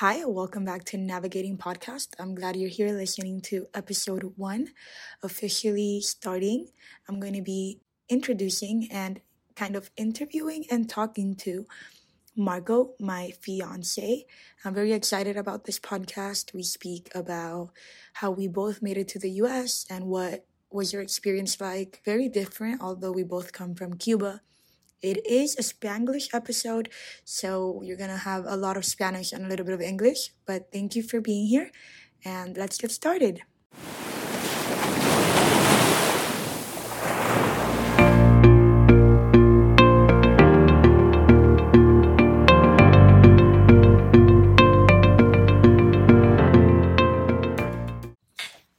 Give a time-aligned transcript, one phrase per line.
[0.00, 2.08] Hi, welcome back to Navigating Podcast.
[2.18, 4.68] I'm glad you're here listening to episode one,
[5.22, 6.66] officially starting.
[7.08, 7.80] I'm going to be
[8.10, 9.22] introducing and
[9.54, 11.64] kind of interviewing and talking to
[12.36, 14.26] Margot, my fiance.
[14.66, 16.52] I'm very excited about this podcast.
[16.52, 17.70] We speak about
[18.12, 22.02] how we both made it to the US and what was your experience like.
[22.04, 24.42] Very different, although we both come from Cuba.
[25.02, 26.88] It is a Spanglish episode,
[27.22, 30.32] so you're gonna have a lot of Spanish and a little bit of English.
[30.46, 31.70] But thank you for being here,
[32.24, 33.42] and let's get started.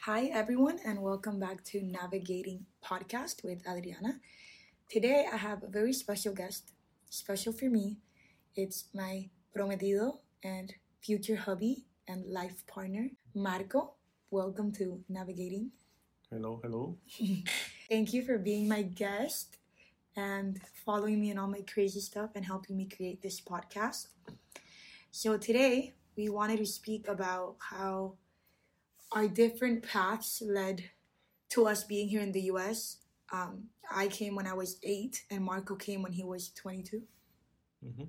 [0.02, 4.20] Hi, everyone, and welcome back to Navigating Podcast with Adriana.
[4.90, 6.72] Today, I have a very special guest,
[7.10, 7.98] special for me.
[8.56, 13.96] It's my prometido and future hubby and life partner, Marco.
[14.32, 15.72] Welcome to Navigating.
[16.32, 16.96] Hello, hello.
[17.90, 19.58] Thank you for being my guest
[20.16, 24.08] and following me in all my crazy stuff and helping me create this podcast.
[25.12, 28.14] So, today, we wanted to speak about how
[29.12, 30.92] our different paths led
[31.50, 33.00] to us being here in the US.
[33.32, 37.04] Um, I came when I was eight, and Marco came when he was 22.
[37.84, 38.04] hmm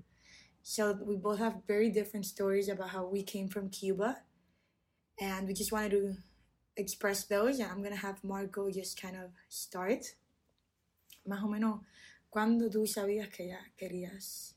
[0.62, 4.18] So we both have very different stories about how we came from Cuba,
[5.20, 6.16] and we just wanted to
[6.76, 7.58] express those.
[7.60, 10.04] And I'm gonna have Marco just kind of start.
[11.26, 11.80] Más o menos,
[12.30, 14.54] ¿cuándo tú sabías que ya querías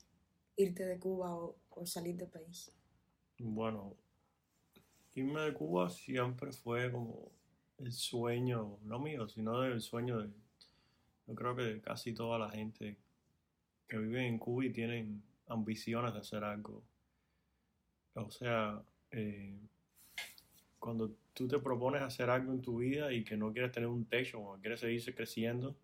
[0.56, 2.70] irte de Cuba o, o salir del país?
[3.38, 3.96] Bueno,
[5.14, 7.32] irme de Cuba siempre fue como
[7.78, 10.30] el sueño, no mío, sino del sueño de,
[11.32, 12.98] yo creo que casi toda la gente
[13.88, 16.82] que vive en Cuba y tienen ambiciones de hacer algo.
[18.14, 19.58] O sea, eh,
[20.78, 24.04] cuando tú te propones hacer algo en tu vida y que no quieres tener un
[24.04, 25.74] techo o quieres seguirse creciendo,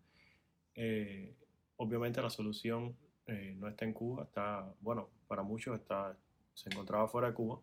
[0.75, 1.33] eh,
[1.77, 2.95] obviamente la solución
[3.25, 6.15] eh, no está en Cuba, está, bueno, para muchos está,
[6.53, 7.59] se encontraba fuera de Cuba.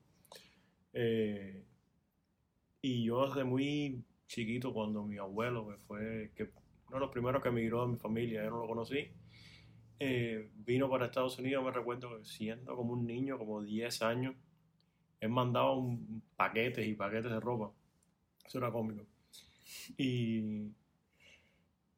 [0.93, 1.63] Eh,
[2.83, 6.51] y yo desde muy chiquito, cuando mi abuelo, que fue que
[6.89, 9.11] uno de los primeros que emigró de mi familia, yo no lo conocí,
[9.99, 14.35] eh, vino para Estados Unidos, me recuerdo que siendo como un niño, como 10 años,
[15.21, 17.73] él mandaba un paquetes y paquetes de ropa.
[18.45, 19.05] Eso era cómico.
[19.97, 20.71] Y,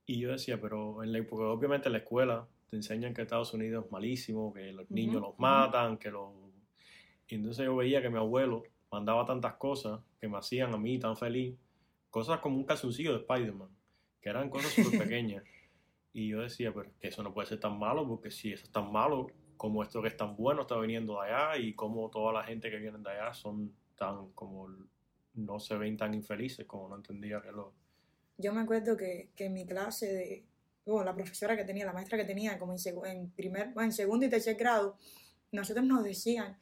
[0.07, 3.53] y yo decía, pero en la, porque obviamente en la escuela te enseñan que Estados
[3.53, 6.33] Unidos es malísimo, que los niños los matan, que los...
[7.27, 10.99] Y entonces yo veía que mi abuelo mandaba tantas cosas que me hacían a mí
[10.99, 11.57] tan feliz,
[12.11, 13.69] cosas como un calzoncillo de Spider-Man,
[14.29, 15.43] que eran cosas súper pequeñas.
[16.13, 18.73] Y yo decía, pero que eso no puede ser tan malo, porque si eso es
[18.73, 22.33] tan malo, como esto que es tan bueno está viniendo de allá y como toda
[22.33, 24.69] la gente que viene de allá son tan como
[25.35, 27.73] no se ven tan infelices como no entendía que lo...
[28.39, 30.45] Yo me acuerdo que, que en mi clase de,
[30.87, 33.93] bueno, la profesora que tenía, la maestra que tenía, como en, en primer, bueno, en
[33.93, 34.97] segundo y tercer grado,
[35.53, 36.57] nosotros nos decían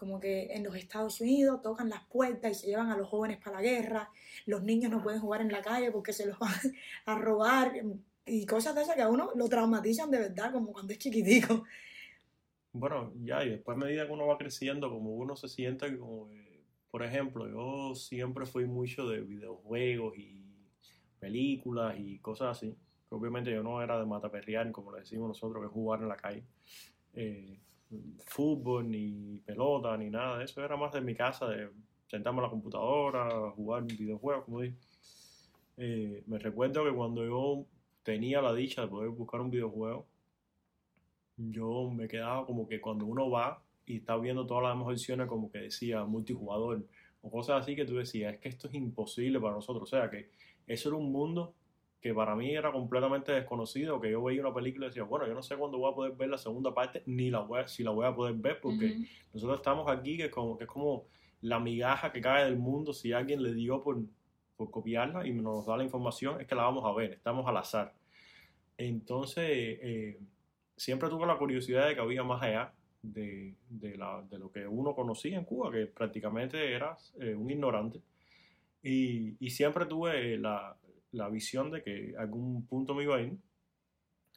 [0.00, 3.36] como que en los Estados Unidos tocan las puertas y se llevan a los jóvenes
[3.36, 4.10] para la guerra,
[4.46, 6.54] los niños no pueden jugar en la calle porque se los van
[7.04, 7.74] a robar
[8.24, 11.64] y cosas de esas que a uno lo traumatizan de verdad, como cuando es chiquitico.
[12.72, 16.30] Bueno, ya, y después a medida que uno va creciendo, como uno se siente como,
[16.30, 20.46] eh, por ejemplo, yo siempre fui mucho de videojuegos y
[21.18, 22.74] películas y cosas así.
[23.10, 26.16] Obviamente yo no era de mataperrear, como le decimos nosotros, que es jugar en la
[26.16, 26.42] calle.
[27.12, 27.60] Eh,
[28.24, 30.64] fútbol, ni pelota, ni nada de eso.
[30.64, 31.70] Era más de mi casa, de
[32.06, 34.76] sentarme a la computadora, jugar videojuegos, como dije.
[35.76, 37.64] Eh, me recuerdo que cuando yo
[38.02, 40.06] tenía la dicha de poder buscar un videojuego,
[41.36, 45.26] yo me quedaba como que cuando uno va y está viendo todas las demás opciones,
[45.26, 46.84] como que decía multijugador
[47.22, 49.84] o cosas así que tú decías, es que esto es imposible para nosotros.
[49.84, 50.30] O sea, que
[50.66, 51.54] eso era un mundo
[52.00, 55.34] que para mí era completamente desconocido, que yo veía una película y decía, bueno, yo
[55.34, 57.82] no sé cuándo voy a poder ver la segunda parte, ni la voy a- si
[57.82, 59.04] la voy a poder ver, porque Ujú.
[59.34, 61.04] nosotros estamos aquí, que es como, que es como
[61.42, 63.98] la migaja que cae del mundo, si alguien le dio por,
[64.56, 67.56] por copiarla y nos da la información, es que la vamos a ver, estamos al
[67.58, 67.92] azar.
[68.78, 70.18] Entonces, eh,
[70.76, 72.72] siempre tuve la curiosidad de que había más allá
[73.02, 77.50] de, de la- de lo que uno conocía en Cuba, que prácticamente eras eh, un
[77.50, 78.00] ignorante.
[78.82, 80.74] Y, y siempre tuve la,
[81.12, 83.36] la visión de que algún punto me iba a ir.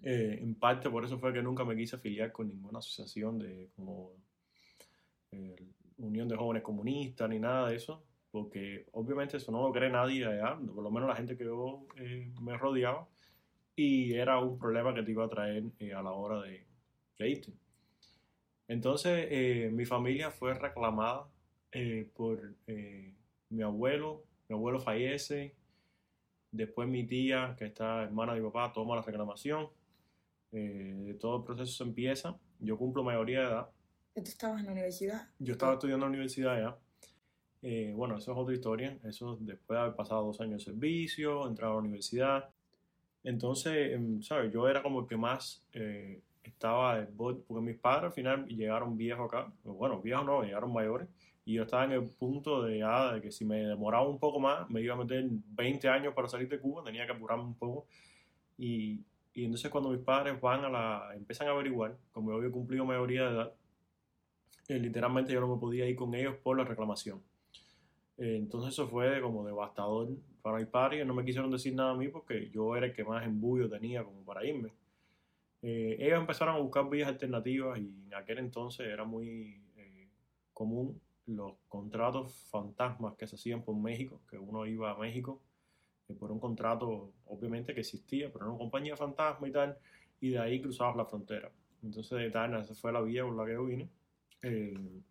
[0.02, 3.70] Eh, en parte por eso fue que nunca me quise afiliar con ninguna asociación de
[3.76, 4.12] como
[5.32, 5.68] eh,
[5.98, 10.26] Unión de Jóvenes Comunistas ni nada de eso, porque obviamente eso no lo cree nadie
[10.26, 13.08] allá, por lo menos la gente que yo eh, me rodeaba,
[13.76, 15.64] y era un problema que te iba a traer
[15.96, 16.66] a la hora de,
[17.18, 17.54] de irte.
[18.68, 21.28] Entonces, mi familia fue reclamada
[22.14, 22.56] por
[23.50, 25.56] mi abuelo, mi abuelo fallece,
[26.54, 29.68] después mi tía, que está hermana de mi papá, toma la reclamación,
[30.54, 33.70] eh, todo el proceso se empieza, yo cumplo mayoría de edad.
[34.14, 35.28] ¿Tú estabas en la universidad?
[35.40, 36.78] Yo estaba estudiando en la universidad ya.
[37.64, 39.00] Eh, bueno, eso es otra historia.
[39.04, 42.50] Eso después de haber pasado dos años de servicio, entrar a la universidad.
[43.24, 44.54] Entonces, em, ¿sabes?
[44.54, 49.28] Yo era como el que más eh, estaba porque mis padres al final llegaron viejos
[49.28, 49.52] acá.
[49.64, 51.08] Bueno, viejos no, llegaron mayores.
[51.46, 54.40] Y yo estaba en el punto de, ya, de que si me demoraba un poco
[54.40, 57.56] más, me iba a meter 20 años para salir de Cuba, tenía que apurarme un
[57.56, 57.86] poco.
[58.58, 59.02] Y,
[59.34, 62.86] y entonces cuando mis padres van a la, empiezan a averiguar, como yo había cumplido
[62.86, 63.54] mayoría de edad,
[64.70, 67.22] eh, literalmente yo no me podía ir con ellos por la reclamación.
[68.18, 70.10] Eh, entonces eso fue como devastador
[70.42, 73.04] para mis padres, no me quisieron decir nada a mí porque yo era el que
[73.04, 74.72] más embullo tenía como para irme.
[75.62, 80.10] Eh, ellos empezaron a buscar vías alternativas y en aquel entonces era muy eh,
[80.54, 85.42] común los contratos fantasmas que se hacían por México, que uno iba a México
[86.10, 89.78] eh, por un contrato obviamente que existía, pero era una compañía fantasma y tal,
[90.20, 91.52] y de ahí cruzabas la frontera.
[91.82, 93.90] Entonces, de tal, esa fue la vía por la que yo vine.
[94.42, 95.02] Eh,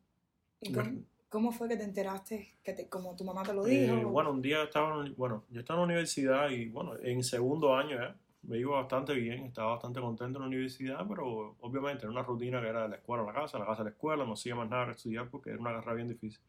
[0.60, 0.90] ¿Y cómo,
[1.28, 2.54] cómo fue que te enteraste?
[2.62, 4.10] Que te, como tu mamá te lo Eh, dijo.
[4.10, 7.74] bueno, un día estaba, en- bueno, yo estaba en la universidad y bueno, en segundo
[7.74, 12.10] año ya, me iba bastante bien, estaba bastante contento en la universidad, pero obviamente era
[12.10, 14.24] una rutina que era de la escuela a la casa, la casa a la escuela,
[14.24, 16.42] no hacía más nada que estudiar porque era una carrera bien difícil.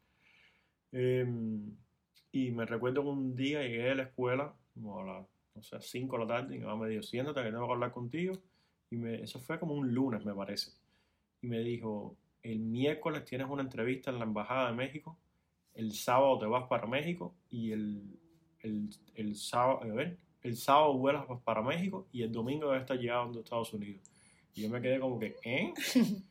[0.92, 1.26] Eh,
[2.32, 5.76] y me recuerdo que un día llegué a la escuela, como a las, no sé,
[5.80, 8.40] 5 de la tarde, y mi mamá me dijo, siéntate que tengo que hablar contigo.
[8.90, 10.72] Y me, eso fue como un lunes, me parece.
[11.42, 15.16] Y me dijo, el miércoles tienes una entrevista en la Embajada de México,
[15.74, 18.18] el sábado te vas para México y el,
[18.60, 22.98] el, el sábado, a ver, el sábado vuelas para México y el domingo debes estar
[22.98, 24.02] llegando a Estados Unidos.
[24.54, 25.72] Y yo me quedé como que, ¿eh?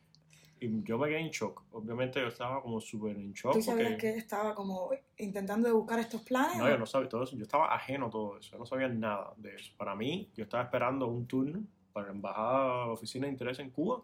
[0.60, 1.62] Y yo me quedé en shock.
[1.72, 3.52] Obviamente yo estaba como súper en shock.
[3.54, 4.88] ¿Tú sabías porque- que estaba como
[5.18, 6.56] intentando de buscar estos planes?
[6.56, 7.36] no, o- yo no sabía todo eso.
[7.36, 8.52] Yo estaba ajeno a todo eso.
[8.52, 9.72] Yo no sabía nada de eso.
[9.76, 14.00] Para mí, yo estaba esperando un turno para la embajada, oficina de interés en Cuba,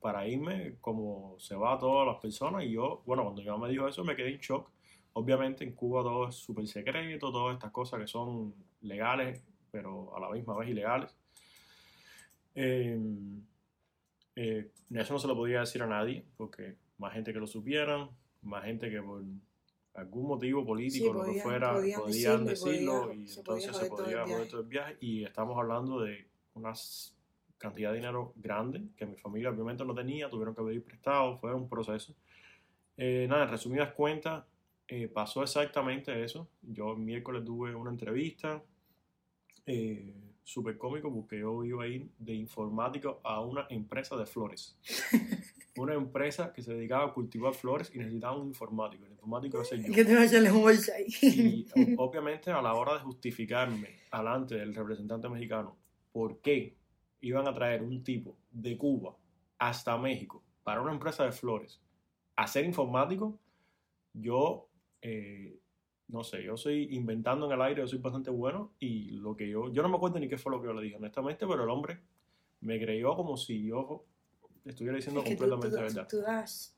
[0.00, 2.64] para irme como se va a todas las personas.
[2.64, 4.68] Y yo, bueno, cuando yo me dijo eso, me quedé en shock.
[5.14, 10.20] Obviamente en Cuba todo es súper secreto, todas estas cosas que son legales, pero a
[10.20, 11.10] la misma vez ilegales.
[12.54, 13.00] Eh,
[14.36, 18.10] eh, eso no se lo podía decir a nadie, porque más gente que lo supieran,
[18.42, 19.22] más gente que por
[19.94, 23.42] algún motivo político Sí, lo que fuera podían podían, decirlo y decirlo podía- y se
[23.42, 26.72] podía entonces se podía joder todo el viaje y estamos hablando de una
[27.58, 31.54] cantidad de dinero grande que mi familia obviamente no tenía, tuvieron que pedir prestado, fue
[31.54, 32.14] un proceso.
[32.96, 34.44] Eh, nada, en resumidas cuentas,
[34.88, 36.48] eh, pasó exactamente eso.
[36.62, 38.62] Yo el miércoles tuve una entrevista
[39.66, 44.76] eh, súper cómico porque yo iba a ir de informático a una empresa de flores.
[45.76, 49.04] una empresa que se dedicaba a cultivar flores y necesitaba un informático.
[49.06, 49.92] El informático era yo.
[49.92, 51.06] Que te va a bolsa ahí.
[51.22, 51.66] Y
[51.96, 55.76] obviamente a la hora de justificarme alante del representante mexicano
[56.12, 56.76] por qué
[57.20, 59.16] iban a traer un tipo de Cuba
[59.58, 61.80] hasta México para una empresa de flores
[62.36, 63.38] a ser informático,
[64.12, 64.68] yo
[65.00, 65.58] eh,
[66.08, 69.48] no sé, yo soy inventando en el aire, yo soy bastante bueno y lo que
[69.48, 71.64] yo, yo no me acuerdo ni qué fue lo que yo le dije honestamente, pero
[71.64, 72.00] el hombre
[72.60, 74.04] me creyó como si yo
[74.64, 76.08] estuviera diciendo Es que tú, tú, completamente verdad.
[76.08, 76.76] tú das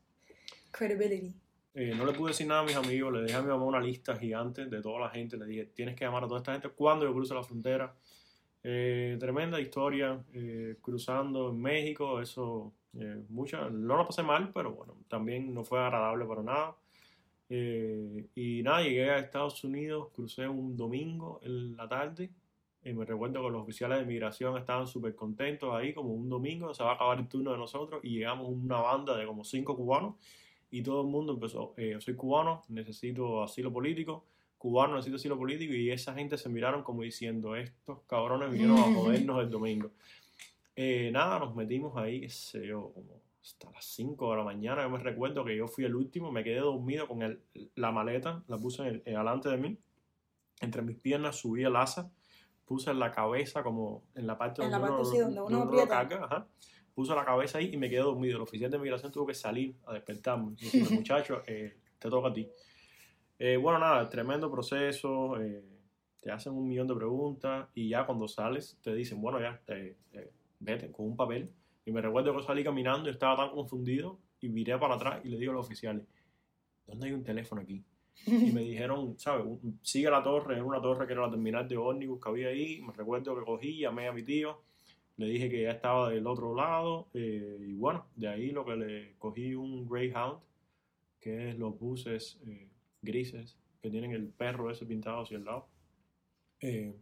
[0.71, 1.35] credibility.
[1.75, 3.81] Eh, no le pude decir nada a mis amigos, le dejé a mi mamá una
[3.81, 6.69] lista gigante de toda la gente, le dije, tienes que llamar a toda esta gente
[6.69, 7.94] cuando yo cruce la frontera.
[8.63, 12.72] Eh, tremenda historia, eh, cruzando en México, eso,
[13.29, 16.77] mucha, no lo pasé mal, pero bueno, también no fue agradable para nada.
[17.48, 22.31] Eh, y nada, llegué a Estados Unidos, crucé un domingo en la tarde,
[22.84, 26.72] y me recuerdo que los oficiales de migración estaban súper contentos ahí, como un domingo,
[26.74, 29.77] se va a acabar el turno de nosotros, y llegamos una banda de como cinco
[29.77, 30.15] cubanos,
[30.70, 34.24] y todo el mundo empezó, eh, yo soy cubano, necesito asilo político,
[34.58, 38.82] cubano, necesito asilo político, y esa gente se miraron como diciendo, estos cabrones vinieron a
[38.94, 39.91] jodernos el domingo.
[40.77, 44.82] Eh, nada, nos metimos ahí, qué sé yo, como hasta las 5 de la mañana,
[44.84, 47.43] yo me recuerdo que yo fui el último, me quedé dormido con el-
[47.74, 49.79] la maleta, la puse en el- en delante de mí,
[50.63, 52.10] entre mis piernas subí el asa,
[52.65, 55.58] puse la cabeza como en la parte En la donde, parte uno, sí, donde uno
[55.58, 56.08] lo aprieta.
[56.08, 56.46] carga, ajá.
[56.94, 58.36] puse la cabeza ahí y me quedé dormido.
[58.36, 60.53] El oficial de migración tuvo que salir a despertarme.
[60.60, 62.48] Y decirme, muchacho, eh, te toca a ti.
[63.39, 65.39] Eh, bueno, nada, tremendo proceso.
[65.41, 65.63] eh,
[66.20, 69.96] te hacen un millón de preguntas y ya cuando sales te dicen, bueno, ya, te,
[70.10, 71.53] te- vete con un papel.
[71.84, 75.29] Y me recuerdo que salí caminando y estaba tan confundido y viré para atrás y
[75.29, 76.05] le digo a los oficiales,
[76.86, 77.84] ¿dónde hay un teléfono aquí?
[78.26, 79.44] Y me dijeron, ¿sabes?
[79.82, 82.81] Sigue la torre, era una torre que era la terminal de ómnibus que había ahí.
[82.81, 84.62] Me recuerdo que cogí, llamé a mi tío,
[85.17, 87.08] le dije que ya estaba del otro lado.
[87.14, 90.38] eh, y bueno, de ahí lo que le cogí un Greyhound,
[91.20, 92.69] que es los buses eh,
[93.03, 95.69] grises que tienen el perro ese pintado hacia el lado.
[96.60, 96.94] Eh,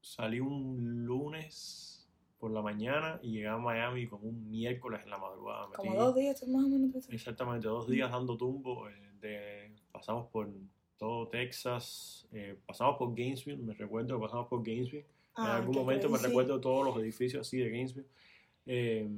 [0.00, 1.95] salí un lunes
[2.38, 5.68] por la mañana y llegué a Miami como un miércoles en la madrugada.
[5.74, 7.08] Como Metí- dos días más o menos.
[7.10, 8.88] Exactamente, dos días dando tumbo.
[8.88, 10.48] eh, de, pasamos por
[10.98, 15.00] todo Texas, eh, pasamos por Gainesville, me recuerdo que pasamos por Gainesville.
[15.38, 18.06] en Ah, algún momento me recuerdo todos los edificios así de Gainesville.
[18.66, 19.08] Eh,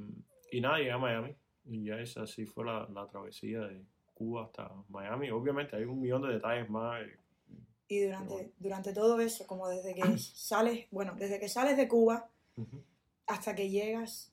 [0.51, 1.33] y nada, llegué a Miami.
[1.65, 3.81] Y ya esa sí fue la, la travesía de
[4.13, 5.29] Cuba hasta Miami.
[5.29, 7.01] Obviamente hay un millón de detalles más.
[7.03, 7.17] eh,
[7.87, 12.27] Y durante, durante todo eso, como desde que sales, bueno, desde que sales de Cuba
[13.29, 14.31] hasta que llegas,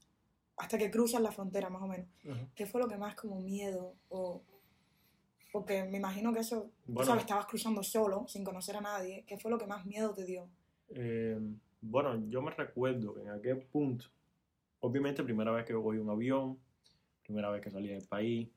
[0.56, 2.48] hasta que cruzas la frontera más o menos, ujú.
[2.54, 4.42] ¿qué fue lo que más como miedo o...
[5.52, 7.06] Porque me imagino que eso, Bueno.
[7.06, 9.24] sabes, estabas cruzando solo, sin conocer a nadie.
[9.26, 10.48] ¿Qué fue lo que más miedo te dio?
[10.88, 11.38] Eh,
[11.80, 14.06] bueno, yo me recuerdo que en aquel punto,
[14.80, 16.58] obviamente primera vez que cogí un avión,
[17.22, 18.48] primera vez que salí del país,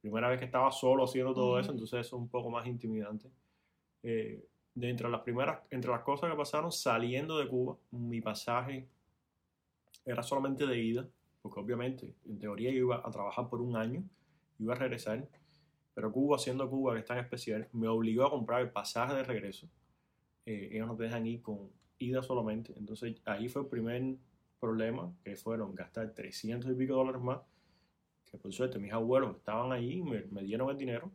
[0.00, 1.60] primera vez que estaba solo haciendo todo Ujú.
[1.60, 3.30] eso, entonces eso es un poco más intimidante.
[4.02, 4.42] Eh,
[4.74, 8.86] de entre las primeras, entre las cosas que pasaron saliendo de Cuba, mi pasaje
[10.08, 11.08] era solamente de ida,
[11.42, 14.02] porque obviamente en teoría yo iba a trabajar por un año,
[14.58, 15.28] iba a regresar,
[15.94, 19.24] pero Cuba, siendo Cuba que es tan especial, me obligó a comprar el pasaje de
[19.24, 19.68] regreso.
[20.46, 24.16] Eh, ellos no te dejan ir con ida solamente, entonces ahí fue el primer
[24.60, 27.40] problema, que fueron gastar 300 y pico dólares más,
[28.24, 31.10] que por suerte mis abuelos estaban ahí me, me dieron el dinero.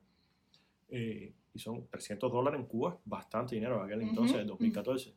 [0.89, 4.49] eh, y son 300 dólares en Cuba, bastante dinero en aquel entonces, en ujú.
[4.53, 5.13] 2014.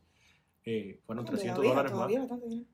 [0.64, 2.66] Eh, fueron 300 Todavía, dólares todavía más.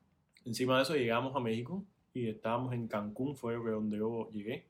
[0.45, 1.85] Encima de eso llegamos a México
[2.15, 4.67] y estábamos en Cancún, fue donde yo llegué.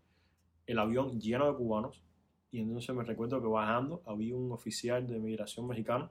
[0.66, 2.02] El avión lleno de cubanos.
[2.50, 6.10] Y entonces me recuerdo que bajando había un oficial de migración mexicano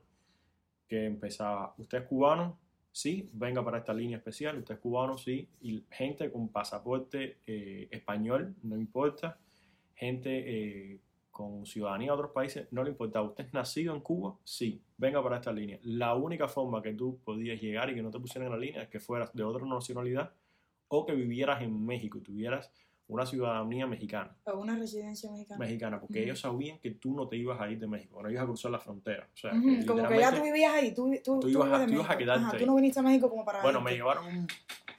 [0.87, 2.57] que empezaba, ¿usted es cubano?
[2.91, 5.47] Sí, venga para esta línea especial, usted es cubano, sí.
[5.61, 9.37] Y gente con pasaporte eh, español, no importa.
[9.95, 10.29] Gente
[10.93, 10.99] eh,
[11.41, 13.21] con ciudadanía de otros países, no le importa.
[13.21, 14.35] ¿Usted es nacido en Cuba?
[14.43, 15.79] Sí, venga para esta línea.
[15.83, 18.83] La única forma que tú podías llegar y que no te pusieran en la línea
[18.83, 20.31] es que fueras de otra nacionalidad
[20.89, 22.71] o que vivieras en México y tuvieras
[23.07, 25.59] una ciudadanía mexicana, O una residencia mexicana.
[25.59, 26.23] mexicana, porque Ujú.
[26.25, 28.71] ellos sabían que tú no te ibas a ir de México, no ibas a cruzar
[28.71, 29.27] la frontera.
[29.33, 31.85] O sea, Ujú, que Como que ya tú vivías ahí, tú, tú, tú ibas a-
[31.85, 32.59] tú ibas a quedarte Ajá, ahí.
[32.59, 34.47] tú no viniste a México como para Bueno, me llevaron a un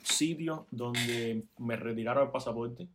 [0.03, 2.87] sitio donde me retiraron el pasaporte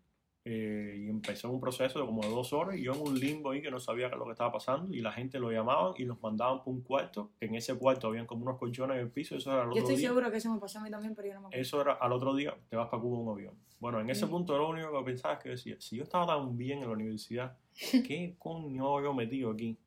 [0.50, 3.52] eh, y empezó un proceso de como de dos horas y yo en un limbo
[3.52, 6.22] ahí que no sabía lo que estaba pasando y la gente lo llamaban y los
[6.22, 9.36] mandaban por un cuarto, que en ese cuarto habían como unos colchones en el piso,
[9.36, 10.08] eso era al Yo otro estoy día.
[10.08, 11.62] segura que eso me pasó a mí también, pero yo no me acuerdo.
[11.62, 13.54] Eso era al otro día, te vas para Cuba en un avión.
[13.82, 14.30] Bueno, en ese Mm.
[14.30, 16.94] punto lo único que pensaba es que decía, si yo estaba tan bien en la
[16.94, 17.58] universidad,
[18.08, 19.78] ¿qué coño yo metido aquí?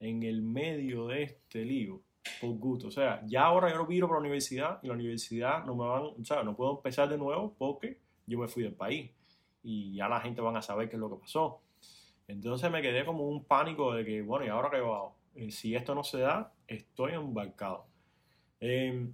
[0.00, 2.00] En el medio de este lío,
[2.40, 2.88] por gusto.
[2.88, 5.86] O sea, ya ahora yo no viro para la universidad y la universidad no me
[5.86, 9.10] van, o sea, no puedo empezar de nuevo porque yo me fui del país
[9.68, 11.60] y ya la gente van a saber qué es lo que pasó.
[12.28, 15.16] Entonces me quedé como un pánico de que, bueno, ¿y ahora qué hago?
[15.34, 17.84] Eh, si esto no se da, estoy embarcado.
[18.60, 19.08] Eh,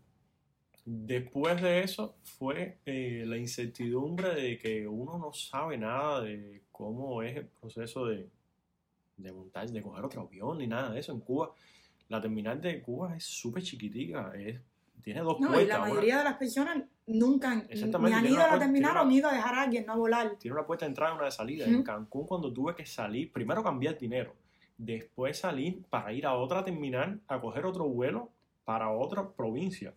[0.84, 7.22] después de eso fue eh, la incertidumbre de que uno no sabe nada de cómo
[7.22, 8.28] es el proceso de,
[9.16, 11.12] de montar, de coger otro avión ni nada de eso.
[11.12, 11.52] En Cuba,
[12.08, 14.60] la terminal de Cuba es súper chiquitica, es,
[15.02, 15.68] tiene dos No, y puertas.
[15.68, 17.66] la una- mayoría de las personas nunca
[18.10, 20.36] ni han ido a la terminal o han ido a dejar a alguien no volar.
[20.38, 21.64] tiene una puerta de entrada y una de salida.
[21.66, 24.34] En Cancún, cuando tuve que salir, primero cambiar dinero,
[24.78, 28.30] después salir para ir a otra terminal a coger otro vuelo
[28.64, 29.94] para otra provincia,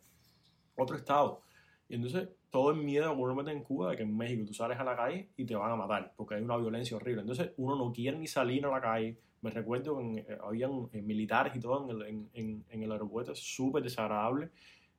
[0.76, 1.42] otro estado.
[1.88, 4.54] Y entonces todo el miedo que uno mete en Cuba de que en México tú
[4.54, 7.22] sales a la calle y te van a matar, porque hay una violencia horrible.
[7.22, 9.18] Entonces uno no quiere ni salir a la calle.
[9.42, 12.92] Me recuerdo que eh, habían eh, militares y todo en el, en, en- en el
[12.92, 14.50] aeropuerto, súper desagradable.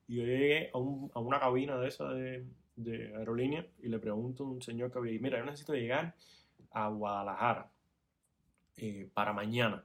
[0.08, 2.46] Y yo llegué a, un- a una cabina de esa de,
[3.16, 6.14] aerolínea y le pregunto a un señor que había ahí, mira, yo necesito llegar
[6.72, 7.70] a Guadalajara
[8.76, 9.84] eh, para mañana.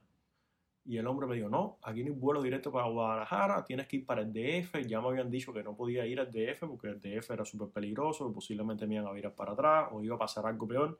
[0.83, 3.97] Y el hombre me dijo, no, aquí no hay vuelo directo para Guadalajara, tienes que
[3.97, 4.83] ir para el DF.
[4.87, 7.69] Ya me habían dicho que no podía ir al DF porque el DF era súper
[7.69, 10.99] peligroso, posiblemente me iban a virar para atrás o iba a pasar algo peor.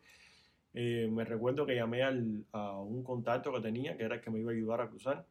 [0.73, 4.29] Eh, me recuerdo que llamé al- a un contacto que tenía, que era el que
[4.29, 5.25] me iba a ayudar a cruzar,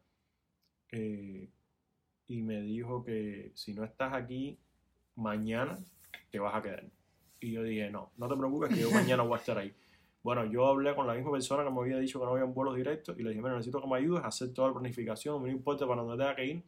[0.91, 1.47] eh,
[2.31, 4.57] y me dijo que si no estás aquí
[5.15, 5.77] mañana,
[6.29, 6.85] te vas a quedar.
[7.41, 9.73] Y yo dije, no, no te preocupes, que yo mañana voy a estar ahí.
[10.23, 12.77] Bueno, yo hablé con la misma persona que me había dicho que no había vuelos
[12.77, 15.49] directos y le dije, mira, necesito que me ayudes a hacer toda la planificación, no
[15.49, 16.63] importa para dónde tenga que ir,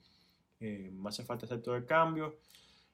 [0.60, 2.40] eh, me hace falta hacer todo el cambio.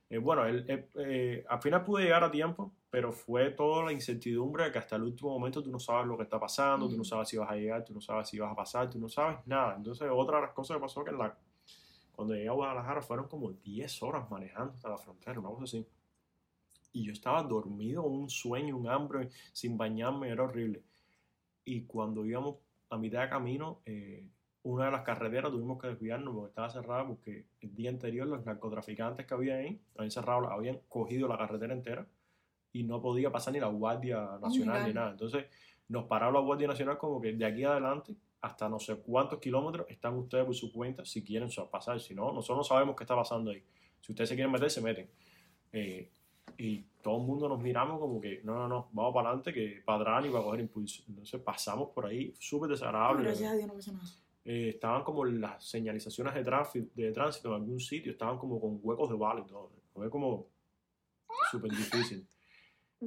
[0.07, 4.65] Eh, bueno, él, eh, al final pude llegar a tiempo, pero fue toda la incertidumbre
[4.65, 7.01] de que hasta el último momento tú no sabes lo que está pasando, tú no
[7.01, 7.05] Ujú.
[7.05, 9.39] sabes si vas a llegar, tú no sabes si vas a pasar, tú no sabes
[9.47, 9.75] nada.
[9.75, 11.35] Entonces, otra de las cosas que pasó que en la,
[12.19, 15.87] cuando llegué a Guadalajara fueron como 10 horas manejando hasta la frontera, una cosa así.
[16.91, 20.83] Y yo estaba dormido, un sueño, un hambre, sin bañarme, era horrible.
[21.63, 22.57] y cuando íbamos
[22.89, 24.27] a mitad de camino, eh,
[24.63, 28.45] una de las carreteras tuvimos que desviarnos porque estaba cerrada porque el día anterior los
[28.45, 32.05] narcotraficantes que había ahí habían cerrado, habían cogido la carretera entera
[32.73, 34.95] y no podía pasar ni la Guardia Nacional ni God.
[34.95, 35.11] nada.
[35.11, 35.45] Entonces
[35.87, 39.87] nos pararon la Guardia Nacional como que de aquí adelante hasta no sé cuántos kilómetros
[39.89, 41.99] están ustedes por su cuenta si quieren pasar.
[41.99, 43.63] Si no, nosotros no sabemos qué está pasando ahí.
[43.99, 45.09] Si ustedes se quieren meter, se meten.
[45.71, 46.09] Eh,
[46.57, 49.81] y todo el mundo nos miramos como que no, no, no, vamos para adelante, que
[49.85, 51.03] para atrás ni para coger impulso.
[51.07, 53.23] Entonces pasamos por ahí, súper desagradable.
[53.23, 54.05] Gracias a Dios no pasó nada.
[54.45, 58.79] Eh, estaban como las señalizaciones de tránsito, de tránsito en algún sitio, estaban como con
[58.81, 59.71] huecos de bala y todo.
[59.93, 60.47] Fue como
[61.51, 62.27] súper difícil.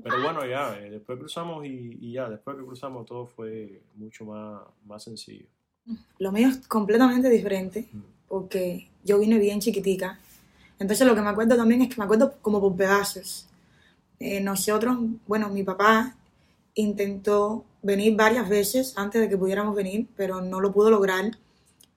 [0.03, 4.25] Pero bueno, ya, eh, después cruzamos y, y ya, después que cruzamos todo fue mucho
[4.25, 5.47] más, más sencillo.
[6.19, 8.01] Lo mío es completamente diferente Mm.
[8.29, 10.19] porque yo vine bien chiquitica.
[10.79, 13.47] Entonces lo que me acuerdo también es que me acuerdo como por pedazos.
[14.19, 14.97] Eh, nosotros,
[15.27, 16.17] bueno, mi papá
[16.75, 21.37] intentó venir varias veces antes de que pudiéramos venir, pero no lo pudo lograr.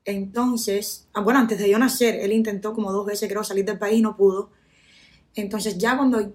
[0.04, 3.78] Entonces, ah, bueno, antes de yo nacer, él intentó como dos veces, creo, salir del
[3.80, 4.50] país y no pudo.
[5.36, 6.34] Entonces ya cuando,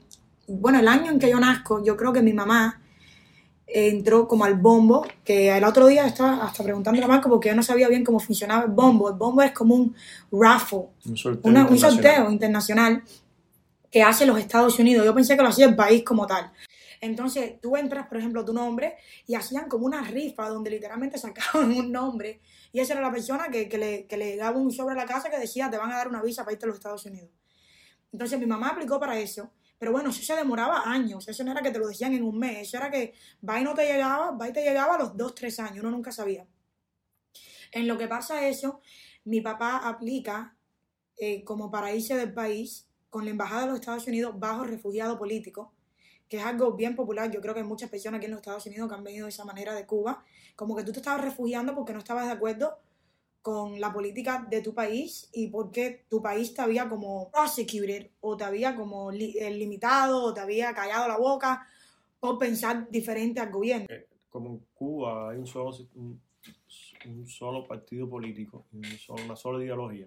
[0.51, 2.81] bueno, el año en que yo nazco, yo creo que mi mamá
[3.67, 7.55] entró como al bombo, que el otro día estaba hasta preguntando a Marco porque yo
[7.55, 9.09] no sabía bien cómo funcionaba el bombo.
[9.09, 9.95] El bombo es como un
[10.33, 11.51] raffle, Un sorteo.
[11.51, 12.15] una- un internacional.
[12.15, 13.05] sorteo internacional
[13.91, 15.05] que hace los Estados Unidos.
[15.05, 16.51] Yo pensé que lo hacía el país como tal.
[17.01, 21.71] Entonces tú entras, por ejemplo, tu nombre y hacían como una rifa donde literalmente sacaban
[21.79, 22.41] un nombre
[22.73, 25.07] y esa era la persona que, que le, que le daba un sobre a la
[25.07, 27.31] casa que decía te van a dar una visa para irte a los Estados Unidos.
[28.13, 29.51] Entonces mi mamá aplicó para eso,
[29.81, 32.39] pero bueno, eso se demoraba años, eso no era que te lo decían en un
[32.39, 33.15] mes, eso era que
[33.49, 35.91] va y no te llegaba, va y te llegaba a los dos, tres años, uno
[35.91, 36.47] nunca sabía.
[37.73, 38.83] En lo que pasa eso,
[39.25, 40.55] mi papá aplica
[41.17, 45.19] eh, como para irse del país con la Embajada de los Estados Unidos bajo refugiado
[45.19, 45.73] político,
[46.29, 47.31] que es algo bien popular.
[47.31, 49.31] Yo creo que hay muchas personas aquí en los Estados Unidos que han venido de
[49.31, 50.23] esa manera de Cuba,
[50.57, 52.79] como que tú te estabas refugiando porque no estabas de acuerdo
[53.43, 58.37] con la política de tu país y porque tu país te había como prosecuted o
[58.37, 61.67] te había como li- eh, limitado o te había callado la boca
[62.19, 63.87] por pensar diferente al gobierno.
[64.29, 66.21] Como en Cuba hay un solo, un,
[67.07, 70.07] un solo partido político, un solo- una sola ideología.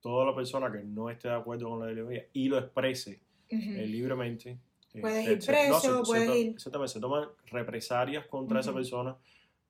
[0.00, 3.62] Toda la persona que no esté de acuerdo con la ideología y lo exprese Ujú.
[3.72, 4.58] eh, libremente.
[4.94, 8.26] eh, Puedes se- ir se- preso, se- se puedes to- ir- Exactamente, se toman represalias
[8.28, 8.78] contra esa Ujú.
[8.78, 9.16] persona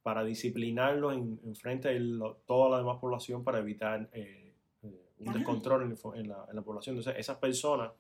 [0.04, 5.08] para disciplinarlo en, en frente de lo- toda la demás población para evitar eh, eh,
[5.18, 6.96] un descontrol en, en la, en la población.
[6.96, 7.90] Entonces, esas personas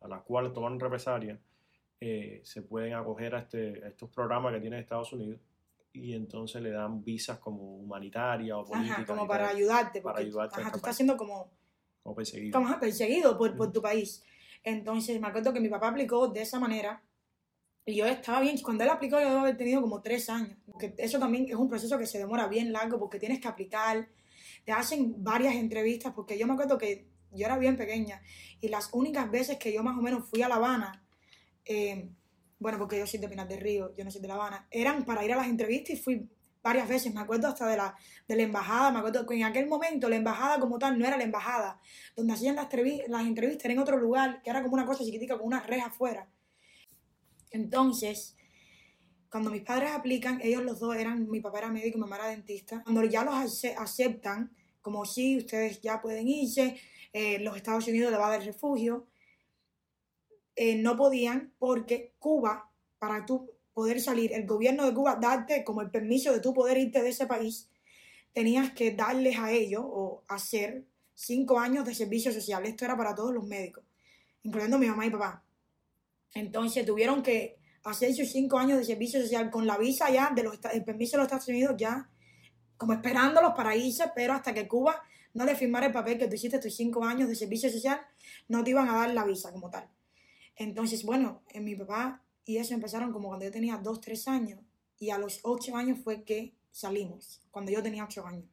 [0.00, 1.38] a las cuales toman represalias
[2.00, 5.38] eh, se pueden acoger a, este, a estos programas que tiene Estados Unidos
[5.92, 8.98] y entonces le dan visas como humanitarias o políticas.
[8.98, 11.48] Ajá, como para tal, ayudarte, para ayudarte ajá, tú estás siendo como
[12.02, 12.60] como perseguido.
[12.60, 14.24] como perseguido por, por tu país.
[14.64, 17.00] Entonces, me acuerdo que mi papá aplicó de esa manera
[17.84, 18.58] y yo estaba bien.
[18.60, 20.56] Cuando él aplicó, yo debo haber tenido como tres años.
[20.70, 24.08] Porque eso también es un proceso que se demora bien largo porque tienes que aplicar,
[24.64, 26.12] te hacen varias entrevistas.
[26.14, 28.22] Porque yo me acuerdo que yo era bien pequeña
[28.60, 31.04] y las únicas veces que yo más o menos fui a La Habana,
[31.64, 32.10] eh,
[32.58, 35.04] bueno, porque yo soy de Pinar del Río, yo no soy de La Habana, eran
[35.04, 36.28] para ir a las entrevistas y fui
[36.62, 37.12] varias veces.
[37.12, 37.96] Me acuerdo hasta de la,
[38.28, 41.16] de la embajada, me acuerdo que en aquel momento la embajada como tal no era
[41.16, 41.80] la embajada
[42.14, 42.68] donde hacían las,
[43.08, 45.86] las entrevistas era en otro lugar, que era como una cosa chiquitica con una reja
[45.86, 46.28] afuera.
[47.52, 48.36] Entonces,
[49.30, 52.16] cuando mis padres aplican, ellos los dos eran, mi papá era médico y mi mamá
[52.16, 56.76] era dentista, cuando ya los ace- aceptan, como si ustedes ya pueden irse,
[57.12, 59.06] eh, los Estados Unidos le va a dar refugio,
[60.56, 65.80] eh, no podían porque Cuba, para tú poder salir, el gobierno de Cuba darte como
[65.80, 67.70] el permiso de tú poder irte de ese país,
[68.32, 70.84] tenías que darles a ellos o hacer
[71.14, 72.64] cinco años de servicio social.
[72.66, 73.84] Esto era para todos los médicos,
[74.42, 75.44] incluyendo mi mamá y papá.
[76.34, 80.42] Entonces tuvieron que hacer sus cinco años de servicio social con la visa ya, de
[80.42, 82.08] los, el permiso de los Estados Unidos ya,
[82.76, 85.02] como esperándolos para irse, pero hasta que Cuba
[85.34, 88.00] no le firmara el papel que tú hiciste tus cinco años de servicio social,
[88.48, 89.88] no te iban a dar la visa como tal.
[90.56, 94.60] Entonces, bueno, en mi papá y eso empezaron como cuando yo tenía dos, tres años,
[94.98, 98.44] y a los ocho años fue que salimos, cuando yo tenía ocho años.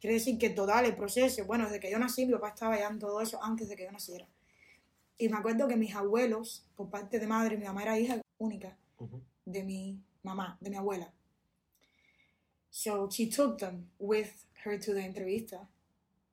[0.00, 2.88] Quiere decir que total el proceso, bueno, desde que yo nací, mi papá estaba ya
[2.88, 4.28] en todo eso antes de que yo naciera.
[5.16, 8.76] Y me acuerdo que mis abuelos, por parte de madre, mi mamá era hija única
[9.44, 11.12] de mi mamá, de mi abuela.
[12.70, 14.30] So she took them with
[14.64, 15.68] her to the entrevista.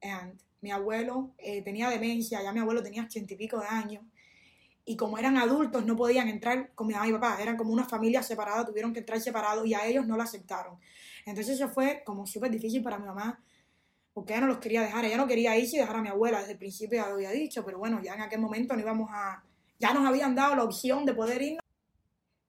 [0.01, 4.03] And mi abuelo eh, tenía demencia, ya mi abuelo tenía ochenta y pico de años.
[4.83, 7.37] Y como eran adultos, no podían entrar con mi mamá y papá.
[7.39, 10.79] Eran como una familia separada, tuvieron que entrar separados y a ellos no lo aceptaron.
[11.25, 13.39] Entonces eso fue como súper difícil para mi mamá,
[14.13, 15.05] porque ella no los quería dejar.
[15.05, 16.39] Ella no quería irse y dejar a mi abuela.
[16.39, 19.09] Desde el principio ya lo había dicho, pero bueno, ya en aquel momento no íbamos
[19.11, 19.43] a...
[19.79, 21.63] Ya nos habían dado la opción de poder irnos.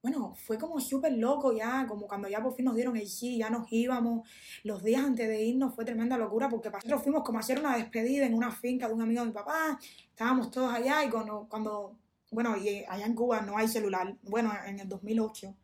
[0.03, 3.39] bueno, fue como súper loco ya, como cuando ya por fin nos dieron el sí,
[3.39, 4.29] ya nos íbamos.
[4.65, 7.77] Los días antes de irnos fue tremenda locura porque nosotros fuimos como a hacer una
[7.77, 9.79] despedida en una finca de un amigo de mi papá.
[10.11, 11.97] Estábamos todos allá y cuando, cuando
[12.33, 14.17] bueno, y allá en Cuba no hay celular.
[14.23, 15.55] Bueno, en el 2008,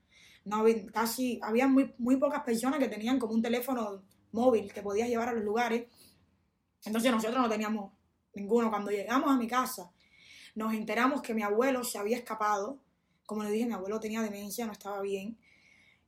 [0.44, 4.82] no había, casi, había muy, muy pocas personas que tenían como un teléfono móvil que
[4.82, 5.86] podías llevar a los lugares.
[6.84, 7.92] Entonces nosotros no teníamos
[8.34, 8.70] ninguno.
[8.70, 9.90] Cuando llegamos a mi casa,
[10.54, 12.78] nos enteramos que mi abuelo se había escapado
[13.28, 15.36] como le dije, mi abuelo tenía demencia, no estaba bien.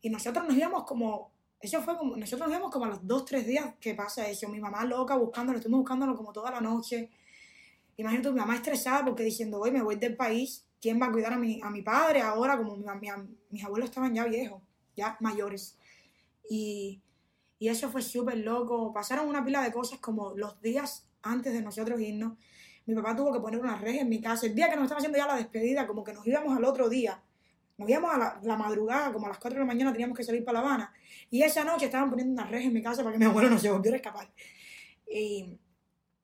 [0.00, 1.30] Y nosotros nos íbamos como,
[1.60, 4.48] eso fue como, nosotros nos íbamos como a los dos, tres días que pasa eso.
[4.48, 7.10] Mi mamá loca buscándolo, estuvimos buscándolo como toda la noche.
[7.98, 11.34] Imagínate, mi mamá estresada porque diciendo, hoy me voy del país, ¿quién va a cuidar
[11.34, 12.56] a mi, a mi padre ahora?
[12.56, 12.86] Como mi,
[13.50, 14.62] mis abuelos estaban ya viejos,
[14.96, 15.76] ya mayores.
[16.48, 17.02] Y,
[17.60, 18.92] y eso fue súper loco.
[18.92, 22.32] Pasaron una pila de cosas como los días antes de nosotros irnos
[22.90, 24.46] mi papá tuvo que poner una red en mi casa.
[24.46, 26.88] El día que nos estaban haciendo ya la despedida, como que nos íbamos al otro
[26.88, 27.22] día.
[27.78, 30.44] Nos íbamos a la, madrugada, como a las 4 de la mañana teníamos que salir
[30.44, 30.92] para La Habana.
[31.30, 33.58] Y esa noche estaban poniendo una red en mi casa para que mi abuelo no
[33.58, 34.28] se volviera a escapar.
[35.08, 35.58] Y,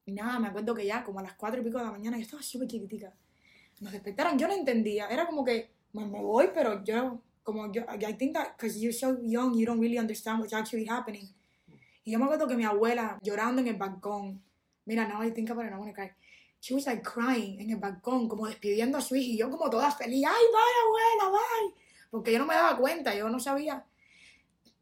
[0.06, 2.24] nada, me acuerdo que ya como a las 4 y pico de la mañana yo
[2.24, 3.14] estaba súper chiquitica.
[3.80, 5.06] Nos despertaron, yo no entendía.
[5.06, 9.16] Era como que, me voy, pero yo, como yo, I think that because you're so
[9.22, 11.32] young, you don't really understand what's actually happening.
[12.04, 14.42] Y yo me acuerdo que mi abuela llorando en el balcón.
[14.84, 16.10] Mira, now I think about it, I want to cry
[16.66, 19.70] she was like crying en el balcón, como despidiendo a su hija, y yo como
[19.70, 21.74] toda feliz, ay, bye, abuela, bye,
[22.10, 23.84] porque yo no me daba cuenta, yo no sabía,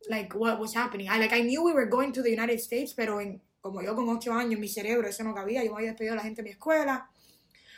[0.08, 1.08] like, what was happening.
[1.08, 3.94] I, like, I knew we were going to the United States, pero en, como yo
[3.94, 6.40] con ocho años, mi cerebro eso no cabía, yo me había despedido a la gente
[6.40, 7.10] de mi escuela.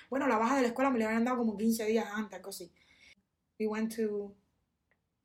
[0.08, 2.50] Bueno, la baja de la escuela me la habían dado como 15 días antes, algo
[2.50, 2.70] así.
[3.58, 4.32] We went to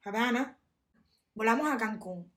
[0.04, 0.58] Havana,
[1.34, 2.32] volamos a Cancún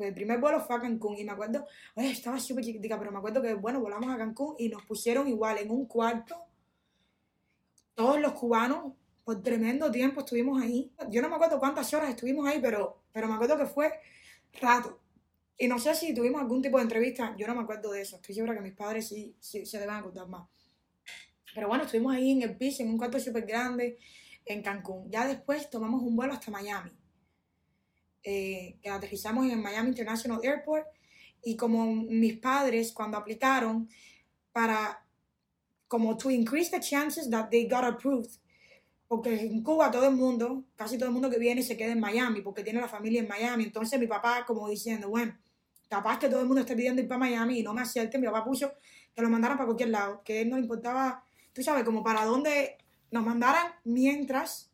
[0.00, 3.18] pues el primer vuelo fue a Cancún y me acuerdo, estaba súper chiquitica, pero me
[3.18, 6.42] acuerdo que, bueno, volamos a Cancún y nos pusieron igual en un cuarto,
[7.94, 8.94] todos los cubanos,
[9.24, 10.90] por tremendo tiempo estuvimos ahí.
[11.10, 13.92] Yo no me acuerdo cuántas horas estuvimos ahí, pero, pero me acuerdo que fue
[14.58, 14.98] rato.
[15.58, 18.16] Y no sé si tuvimos algún tipo de entrevista, yo no me acuerdo de eso,
[18.16, 20.48] estoy segura que mis padres sí, sí se deben acordar más.
[21.54, 23.98] Pero bueno, estuvimos ahí en el piso, en un cuarto súper grande,
[24.44, 25.10] en Cancún.
[25.10, 26.90] Ya después tomamos un vuelo hasta Miami
[28.22, 30.86] eh, que aterrizamos en Miami International Airport
[31.42, 33.88] y como mis padres cuando aplicaron
[34.52, 35.06] para
[35.88, 38.40] como to increase the chances that they got approved
[39.10, 41.98] porque en Cuba todo el mundo, casi todo el mundo que viene se queda en
[41.98, 43.64] Miami porque tiene la familia en Miami.
[43.64, 45.36] Entonces mi papá como diciendo, bueno,
[45.88, 48.28] capaz que todo el mundo esté pidiendo ir para Miami y no me acepte, mi
[48.28, 48.72] papá puso
[49.12, 52.78] que lo mandaran para cualquier lado, que él no importaba, tú sabes, como para dónde
[53.10, 54.70] nos mandaran mientras,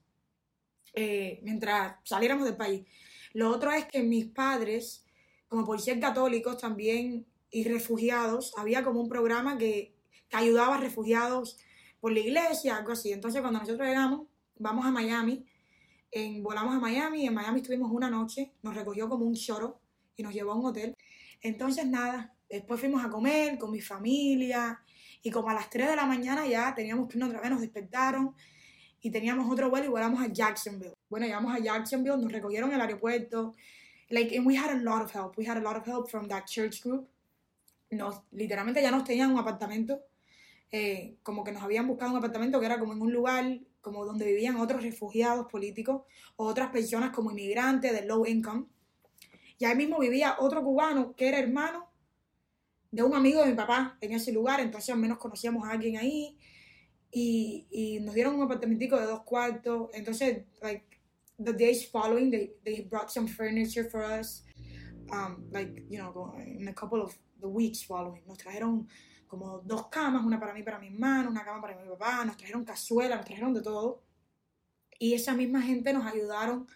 [0.94, 2.87] eh, mientras saliéramos del país.
[3.33, 5.05] Lo otro es que mis padres,
[5.49, 9.94] como por ser católicos también y refugiados, había como un programa que,
[10.33, 11.57] ayudaba a refugiados
[12.01, 13.12] por la iglesia, algo así.
[13.12, 14.27] Entonces cuando nosotros llegamos,
[14.59, 15.46] vamos a Miami,
[16.11, 19.81] en, volamos a Miami, en Miami estuvimos una noche, nos recogió como un choro
[20.16, 20.96] y nos llevó a un hotel.
[21.40, 24.83] Entonces nada, después fuimos a comer con mi familia
[25.27, 27.61] y como a las 3 de la mañana ya teníamos que irnos otra vez, nos
[27.61, 28.33] despertaron
[29.01, 30.95] y teníamos otro vuelo y volamos a Jacksonville.
[31.11, 33.57] Bueno, llegamos a Jacksonville, nos recogieron en el aeropuerto.
[34.09, 35.37] Like, and we had a lot of help.
[35.37, 37.09] We had a lot of help from that church group.
[37.91, 40.01] Nos, literalmente ya nos tenían un apartamento.
[40.71, 44.05] Eh, como que nos habían buscado un apartamento que era como en un lugar como
[44.05, 46.03] donde vivían otros refugiados políticos
[46.37, 48.67] o otras personas como inmigrantes de low income.
[49.59, 51.95] Y ahí mismo vivía otro cubano que era hermano
[52.96, 55.98] de un amigo de mi papá en ese lugar, entonces al menos conocíamos a alguien
[55.98, 56.38] ahí
[57.11, 60.87] y, y nos dieron un apartamentico de dos cuartos, entonces, like,
[61.38, 64.42] the days following, they, they brought some furniture for us.
[65.12, 68.22] Um, like, you know, in a couple of the weeks following.
[68.26, 68.88] Nos trajeron
[69.28, 72.37] como dos camas, una para mí, para mi hermano, una cama para mi papá, nos
[72.37, 74.02] trajeron cazuela, nos trajeron de todo.
[74.98, 76.66] Y esa misma gente nos ayudaron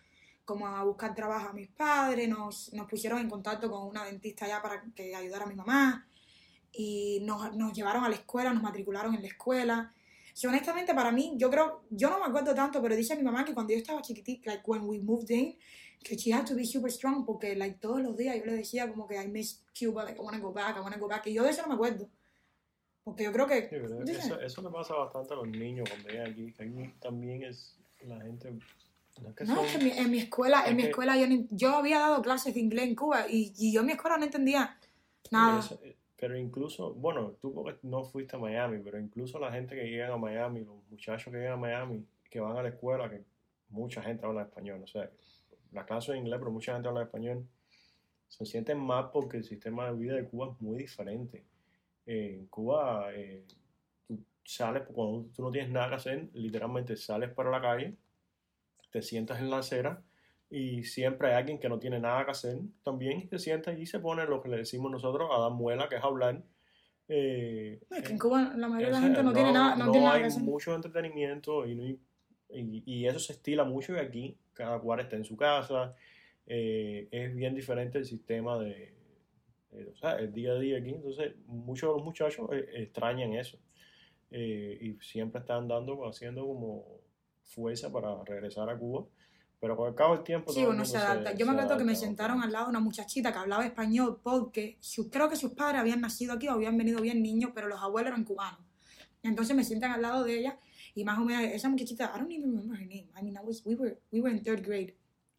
[0.45, 4.45] como a buscar trabajo a mis padres, nos, nos pusieron en contacto con una dentista
[4.45, 6.07] allá para que ayudara a mi mamá
[6.73, 9.95] y nos, nos llevaron a la escuela, nos matricularon en la escuela
[10.43, 13.45] y honestamente para mí, yo creo, yo no me acuerdo tanto, pero dice mi mamá
[13.45, 15.57] que cuando yo estaba chiquitita, like when we moved in,
[16.03, 18.89] que she had to be super strong porque like todos los días yo le decía
[18.89, 21.09] como que I miss Cuba, like I want to go back, I want to go
[21.09, 21.27] back.
[21.27, 22.09] Y yo de eso no me acuerdo.
[23.05, 23.69] Porque yo creo que...
[24.09, 26.53] eso, eso, le pasa bastante a los niños cuando llegan aquí.
[26.53, 28.59] Que también es la gente...
[29.21, 32.61] No, es que, en, mi, escuela, en mi escuela yo, yo había dado clases de
[32.61, 34.79] inglés en Cuba y, y yo en mi escuela no entendía
[35.31, 35.63] nada.
[36.21, 40.13] Pero incluso, bueno, tú porque no fuiste a Miami, pero incluso la gente que llega
[40.13, 43.25] a Miami, los muchachos que llegan a Miami, que van a la escuela, que
[43.71, 45.11] mucha gente habla español, o sea,
[45.73, 47.49] la clase de inglés, pero mucha gente habla español,
[48.29, 51.43] se sienten mal porque el sistema de vida de Cuba es muy diferente.
[52.05, 53.47] Eh, en Cuba, eh,
[54.07, 57.97] tú sales, cuando tú no tienes nada que hacer, literalmente sales para la calle,
[58.91, 60.03] te sientas en la acera
[60.51, 64.01] y siempre hay alguien que no tiene nada que hacer también se sienta y se
[64.01, 66.43] pone lo que le decimos nosotros a dar muela, que es hablar.
[67.07, 70.07] Eh, es que en Cuba la mayoría de la gente no, tiene nada, no, tiene
[70.07, 70.43] nada que hacer.
[70.43, 72.01] mucho entretenimiento y,
[72.51, 75.95] y, y, eso se estila mucho y aquí cada cual está en su casa.
[76.47, 78.93] Eh, es bien diferente el sistema de,
[79.93, 80.91] o sea, el día a día aquí.
[80.91, 83.59] Entonces, muchos de los muchachos eh, extrañan eso.
[84.33, 87.01] y siempre están dando, haciendo como
[87.43, 89.07] fuerza para regresar a Cuba
[89.61, 90.53] pero con el cabo del tiempo.
[90.53, 91.35] Sí, uno se adapta.
[91.35, 94.79] Yo me acuerdo que me sentaron al lado una muchachita que hablaba español porque
[95.11, 98.09] creo que sus padres habían nacido aquí o habían venido bien niños, pero los abuelos
[98.13, 98.61] eran cubanos.
[99.23, 100.59] Entonces me sientan al lado de ella
[100.95, 103.11] y más o menos esa muchachita, I don't even remember her name.
[103.15, 104.97] I mean, I was, we, were, we were in third grade.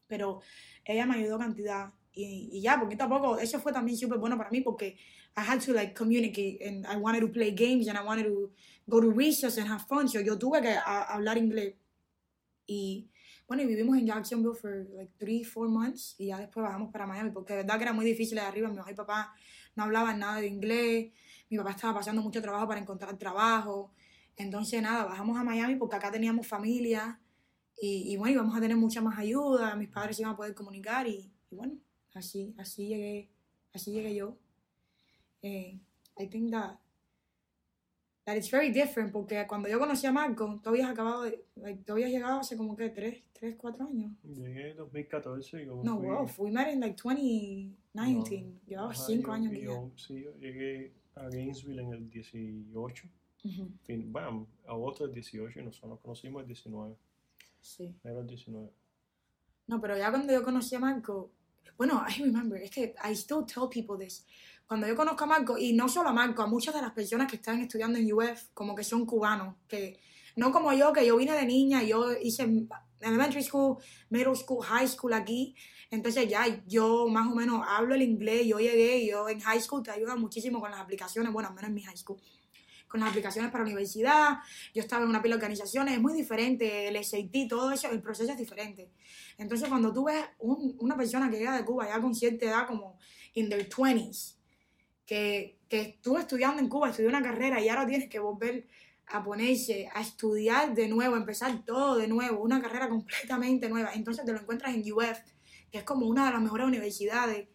[0.07, 0.41] Pero
[0.85, 1.91] ella me ayudó cantidad.
[2.13, 4.97] Y, y ya, poquito a poco, eso fue también súper bueno para mí porque
[5.35, 8.51] I had to like communicate and I wanted to play games and I wanted to
[8.85, 10.07] go to recess and have fun.
[10.07, 11.75] So yo tuve que hablar inglés.
[12.67, 13.09] Y
[13.51, 17.05] bueno, y vivimos en Jacksonville for like three, four months y ya después bajamos para
[17.05, 18.69] Miami porque de verdad que era muy difícil de arriba.
[18.69, 19.33] Mi mamá y papá
[19.75, 21.11] no hablaban nada de inglés.
[21.49, 23.91] Mi papá estaba pasando mucho trabajo para encontrar trabajo.
[24.37, 27.19] Entonces, nada, bajamos a Miami porque acá teníamos familia
[27.75, 29.75] y, y bueno, íbamos a tener mucha más ayuda.
[29.75, 31.73] Mis padres iban a poder comunicar y, y bueno,
[32.13, 33.33] así, así llegué,
[33.73, 34.37] así llegué yo.
[35.41, 35.77] Eh,
[36.17, 36.77] I think that
[38.31, 41.83] that it's very different porque cuando yo conocí a Marco, tú habías acabado de, like,
[41.83, 44.11] tú habías llegado hace como que 3, 3 4 años.
[44.23, 48.93] Llegué en 2014 y como No, fui, wow, we met in like 2019, no, llevaba
[48.93, 53.07] 5 años yo, Sí, yo llegué a Gainesville en el 18,
[53.43, 53.69] uh -huh.
[53.83, 56.95] fin, bueno, agosto del 18 y nosotros nos conocimos el 19.
[57.59, 57.93] Sí.
[58.03, 58.69] Era el 19.
[59.67, 61.31] No, pero ya cuando yo conocí a Marco,
[61.77, 64.25] bueno, I remember, es que I still tell people this
[64.71, 67.29] cuando yo conozco a Marco, y no solo a Marco, a muchas de las personas
[67.29, 69.99] que están estudiando en UF, como que son cubanos, que
[70.37, 72.47] no como yo, que yo vine de niña, yo hice
[73.01, 73.79] elementary school,
[74.09, 75.57] middle school, high school aquí,
[75.89, 79.83] entonces ya yo más o menos hablo el inglés, yo llegué, yo en high school
[79.83, 82.21] te ayuda muchísimo con las aplicaciones, bueno, al menos en mi high school,
[82.87, 84.37] con las aplicaciones para universidad,
[84.73, 88.01] yo estaba en una pila de organizaciones, es muy diferente, el SAT, todo eso, el
[88.01, 88.89] proceso es diferente.
[89.37, 92.67] Entonces cuando tú ves un, una persona que llega de Cuba ya con cierta edad,
[92.67, 92.97] como
[93.33, 94.37] in their 20s,
[95.11, 98.65] que, que estuvo estudiando en Cuba, estudió una carrera y ahora tienes que volver
[99.07, 103.91] a ponerse a estudiar de nuevo, empezar todo de nuevo, una carrera completamente nueva.
[103.93, 105.19] Entonces te lo encuentras en UF,
[105.69, 107.49] que es como una de las mejores universidades.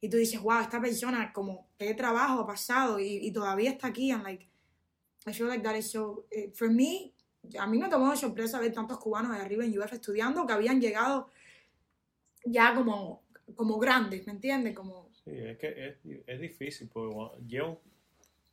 [0.00, 3.88] Y tú dices, wow, esta persona como qué trabajo ha pasado y, y todavía está
[3.88, 4.12] aquí.
[4.12, 4.48] And like,
[5.26, 7.12] I feel like that is so, uh, for me,
[7.58, 10.52] a mí me tomó de sorpresa ver tantos cubanos de arriba en UF estudiando que
[10.52, 11.28] habían llegado
[12.44, 13.24] ya como,
[13.56, 14.76] como grandes, ¿me entiendes?
[14.76, 17.80] Como Sí, es que es, es difícil, porque yo,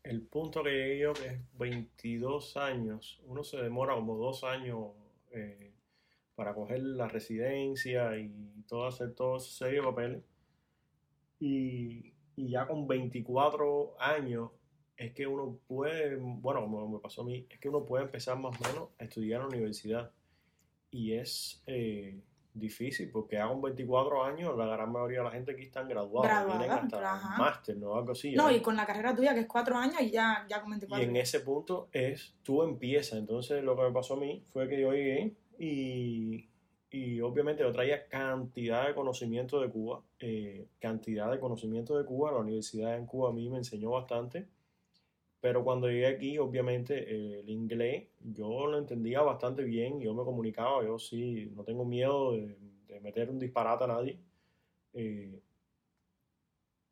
[0.03, 4.91] el punto que llegué yo, que es 22 años, uno se demora como dos años
[5.31, 5.73] eh,
[6.35, 10.23] para coger la residencia y todo, hacer todo ese serie de papeles.
[11.39, 14.51] Y, y ya con 24 años
[14.97, 18.37] es que uno puede, bueno, como me pasó a mí, es que uno puede empezar
[18.37, 20.11] más o menos a estudiar en la universidad.
[20.91, 22.21] Y es, eh,
[22.53, 26.29] difícil porque hago un 24 años, la gran mayoría de la gente aquí están graduados,
[26.29, 27.95] Graduada, tienen hasta máster, ¿no?
[27.95, 28.33] Algo así.
[28.33, 28.57] No, ¿eh?
[28.57, 31.03] y con la carrera tuya que es cuatro años y ya, ya con 24.
[31.03, 34.67] Y en ese punto es, tú empiezas, entonces lo que me pasó a mí fue
[34.67, 36.49] que yo llegué y,
[36.89, 42.31] y obviamente yo traía cantidad de conocimiento de Cuba, eh, cantidad de conocimiento de Cuba,
[42.31, 44.47] la universidad en Cuba a mí me enseñó bastante.
[45.41, 50.83] Pero cuando llegué aquí, obviamente, el inglés yo lo entendía bastante bien, yo me comunicaba,
[50.83, 52.55] yo sí, no tengo miedo de,
[53.01, 54.19] meter un disparate a nadie.
[54.93, 55.41] Eh,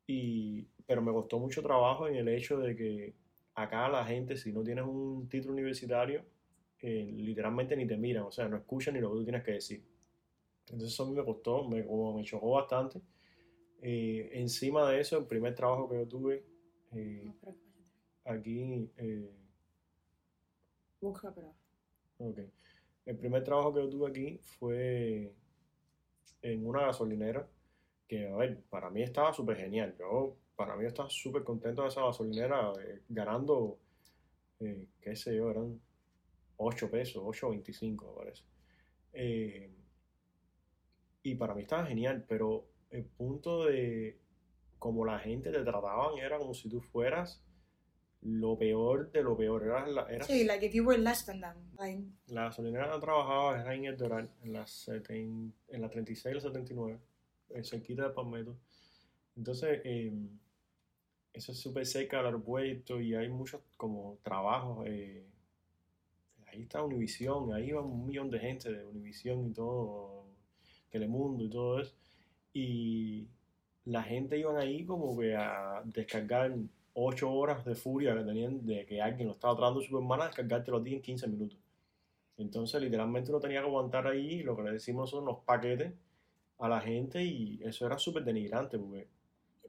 [0.08, 3.14] y, pero me costó mucho trabajo en el hecho de que
[3.54, 6.24] acá la gente, si no tienes un título universitario,
[6.80, 9.52] eh, literalmente ni te miran, o sea, no escuchan ni lo que tú tienes que
[9.52, 9.84] decir.
[10.66, 13.00] Entonces eso a mí me costó, me, me chocó bastante.
[13.80, 16.44] Eh, encima de eso, el primer trabajo que yo tuve
[18.24, 18.90] aquí...
[18.96, 19.30] Eh,
[21.00, 21.54] Busca, pero...
[22.18, 22.38] ok.
[23.06, 25.32] El primer trabajo que yo tuve aquí fue
[26.42, 27.48] en una gasolinera
[28.06, 29.94] que, a ver, para mí estaba súper genial.
[29.98, 33.78] Yo, para mí, estaba súper contento de esa gasolinera, eh, ganando,
[34.58, 35.80] eh, qué sé yo, eran
[36.56, 38.44] 8 pesos, 8.25 me parece.
[39.12, 39.70] Eh,
[41.22, 44.18] y para mí estaba genial, pero el punto de
[44.78, 47.42] como la gente te trataban era como si tú fueras
[48.22, 49.62] lo peor de lo peor.
[49.64, 51.56] Era, la, era Sí, like if you were less than them.
[51.78, 56.32] Like, la gasolinera donde trabajaba era en el Doral, en la, seten- en la 36
[56.32, 56.98] y la 79,
[57.50, 58.56] eh, cerquita de Palmetto.
[59.36, 60.12] Entonces, eh,
[61.32, 64.86] eso es súper cerca del aeropuerto y hay muchos como trabajos.
[64.86, 65.24] eh,
[66.44, 70.26] la ahí está Univision, ahí iba un millón de gente de Univision y todo,
[70.90, 71.94] Telemundo y todo eso.
[72.52, 73.28] Y
[73.84, 76.52] la gente iban ahí como que a descargar
[76.94, 80.70] ocho horas de furia que tenían de que alguien lo estaba tratando su hermana, descargarte
[80.70, 81.58] los días en 15 minutos.
[82.36, 85.92] Entonces, literalmente uno tenía que aguantar ahí lo que le decimos son los paquetes
[86.58, 89.08] a la gente y eso era súper denigrante porque...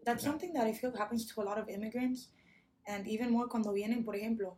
[0.04, 2.32] That's something that I feel happens to a lot of immigrants
[2.88, 4.58] and even more cuando vienen, por ejemplo,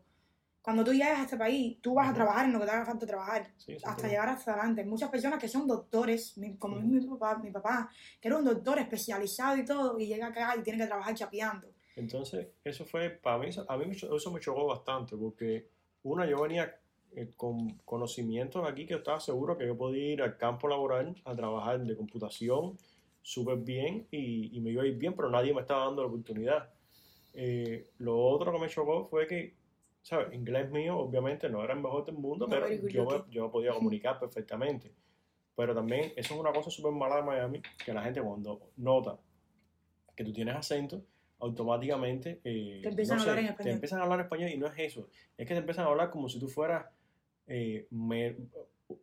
[0.64, 2.86] cuando tú llegas a este país, tú vas a trabajar en lo que te haga
[2.86, 4.86] falta trabajar, Sí, hasta llegar hasta adelante.
[4.86, 6.94] Muchas personas que son doctores, como es Ujú.
[6.94, 7.90] mi papá, mi papá,
[8.22, 11.68] que era un doctor especializado y todo, y llega acá y tiene que trabajar chapeando.
[11.96, 15.68] Entonces, eso fue, para mí, a mí eso me chocó bastante, porque
[16.04, 16.80] una, yo venía
[17.16, 21.36] eh, con conocimientos aquí que estaba seguro que yo podía ir al campo laboral a
[21.36, 22.78] trabajar de computación
[23.22, 26.08] súper bien y, y me iba a ir bien, pero nadie me estaba dando la
[26.08, 26.70] oportunidad.
[27.34, 29.56] Eh, lo otro que me chocó fue que,
[30.02, 30.34] ¿sabes?
[30.34, 33.50] Inglés mío, obviamente, no era el mejor del mundo, No, pero yo me, yo me
[33.50, 34.92] podía comunicar perfectamente.
[35.56, 39.20] Pero también, eso es una cosa súper mala de Miami, que la gente cuando nota
[40.16, 41.02] que tú tienes acento,
[41.44, 43.74] automáticamente eh, Te empiezan no a hablar sé, en te español.
[43.76, 46.30] empiezan a hablar español y no es eso, es que te empiezan a hablar como
[46.30, 46.86] si tú fueras,
[47.48, 48.36] eh, me-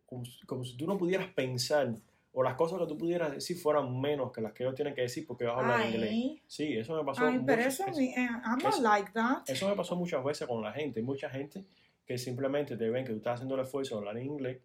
[0.05, 1.93] como, como si tú no pudieras pensar
[2.33, 5.01] o las cosas que tú pudieras decir fueran menos que las que ellos tienen que
[5.01, 6.09] decir porque vas a hablar inglés.
[6.11, 7.25] Ay, Sí, eso me pasó.
[7.25, 9.43] ay, pero mucho- eso, mi- eh, I'm not eso- like that.
[9.47, 10.99] eso me pasó muchas veces con la gente.
[11.01, 11.65] Hay mucha gente
[12.05, 14.59] que simplemente te ven que tú estás haciendo el esfuerzo de hablar en inglés,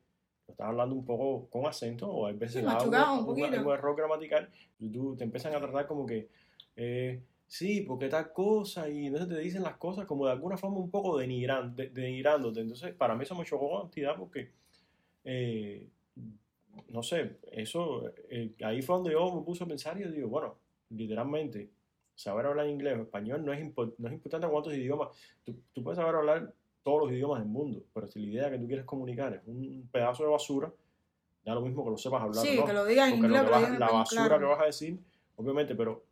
[0.46, 3.54] lo estás hablando un poco con acento, o a veces Sí, machucado un un, un
[3.72, 6.28] error gramatical, y tú te empiezan a tratar como que,
[6.76, 10.78] eh, sí, porque tal cosa, y entonces te dicen las cosas como de alguna forma
[10.78, 12.60] un poco denigran- de- denigrándote.
[12.60, 14.50] Entonces, para mí eso me chocó cantidad porque,
[15.24, 15.86] eh,
[16.88, 20.28] no sé, eso, eh, ahí fue donde yo me puse a pensar y yo digo,
[20.28, 20.56] bueno,
[20.90, 21.70] literalmente,
[22.14, 25.08] saber hablar inglés o español no es, impor- no es importante cuántos idiomas.
[25.44, 28.58] Tú, tú puedes saber hablar todos los idiomas del mundo, pero si la idea que
[28.58, 30.72] tú quieres comunicar es un pedazo de basura,
[31.44, 32.44] da lo mismo que lo sepas hablar.
[32.44, 32.64] Sí, no.
[32.64, 34.38] que lo digas en inglés, lo que vas- en la basura claro.
[34.40, 34.98] que vas a decir,
[35.36, 36.04] obviamente, pero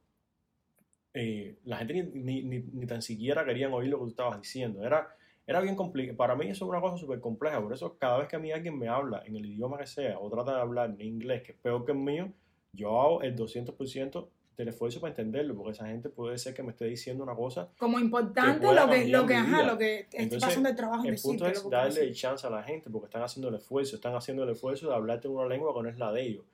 [1.15, 4.41] eh, la gente ni, ni, ni, ni tan siquiera querían oír lo que tú estabas
[4.41, 4.85] diciendo.
[4.85, 5.15] Era,
[5.47, 6.17] era bien complicado.
[6.17, 7.63] Para mí eso es una cosa súper compleja.
[7.63, 10.19] Por eso cada vez que a mí alguien me habla en el idioma que sea
[10.19, 12.33] o trata de hablar en inglés, que es peor que el mío,
[12.73, 16.71] yo hago el 200% del esfuerzo para entenderlo, porque esa gente puede ser que me
[16.71, 17.69] esté diciendo una cosa.
[17.79, 21.17] Como importante pueda lo que, lo que, ajá, lo que está pasando el trabajo El
[21.17, 24.45] punto es que darle chance a la gente, porque están haciendo el esfuerzo, están haciendo
[24.45, 26.45] el esfuerzo de hablarte en una lengua que no es la de ellos.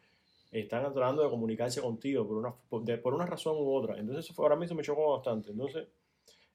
[0.50, 3.96] Están tratando de comunicarse contigo por una, por, de- por una razón u otra.
[3.98, 5.50] Entonces, eso fue, ahora mismo me chocó bastante.
[5.52, 5.86] Entonces,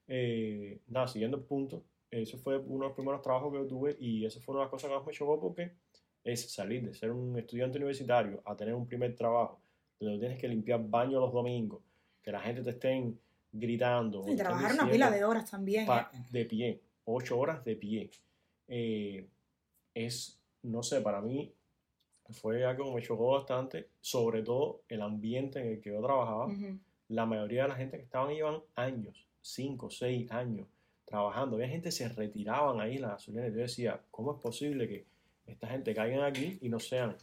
[0.08, 3.96] eh, nada, siguiendo el punto, eso fue uno de los primeros trabajos que yo tuve
[3.98, 5.72] y eso fue una de las cosas que más me chocó porque
[6.22, 9.60] es salir de ser un estudiante universitario a tener un primer trabajo
[9.98, 11.80] donde tienes que limpiar baños los domingos,
[12.22, 13.18] que la gente te estén
[13.52, 14.22] gritando.
[14.28, 15.86] Y trabajar una pila de horas también.
[15.86, 16.18] pa- eh.
[16.30, 18.10] de pie, ocho horas de pie.
[18.68, 19.26] Eh,
[19.94, 21.52] es, no sé, para mí
[22.32, 26.46] fue algo que me chocó bastante, sobre todo el ambiente en el que yo trabajaba.
[26.46, 26.78] Ujú.
[27.08, 30.66] La mayoría de la gente que estaban llevan años, cinco, seis años
[31.04, 31.56] trabajando.
[31.56, 34.88] Había gente que se retiraban ahí en la gasolina y yo decía, ¿cómo es posible
[34.88, 35.06] que
[35.46, 37.16] esta gente caigan aquí y no sean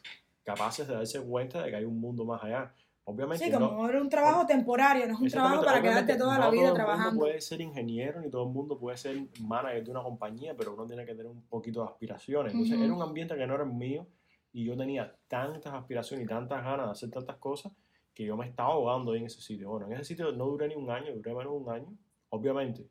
[0.43, 2.73] capaces de darse cuenta de que hay un mundo más allá?
[3.05, 6.35] Obviamente Sí, no, como era un trabajo temporario, no es un trabajo para quedarte toda
[6.37, 7.09] no la vida todo el trabajando.
[7.11, 10.73] mundo puede ser ingeniero ni todo el mundo puede ser manager de una compañía, pero
[10.73, 12.53] uno tiene que tener un poquito de aspiraciones.
[12.53, 12.85] Entonces Ujú.
[12.85, 14.07] era un ambiente que no era el mío
[14.53, 17.73] y yo tenía tantas aspiraciones y tantas ganas de hacer tantas cosas
[18.13, 19.69] que yo me estaba ahogando ahí en ese sitio.
[19.69, 21.87] Bueno, en ese sitio no duré ni un año, duré menos de un año.
[22.29, 22.87] Obviamente,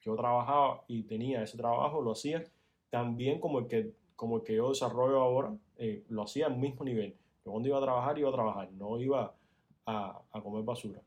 [0.00, 2.42] yo trabajaba y tenía ese trabajo, lo hacía
[2.90, 6.56] tan bien como el que, como el que yo desarrollo ahora, eh, lo hacía al
[6.56, 7.14] mismo nivel.
[7.44, 9.34] Yo cuando iba a trabajar, iba a trabajar, no iba
[9.86, 11.02] a, a comer basura.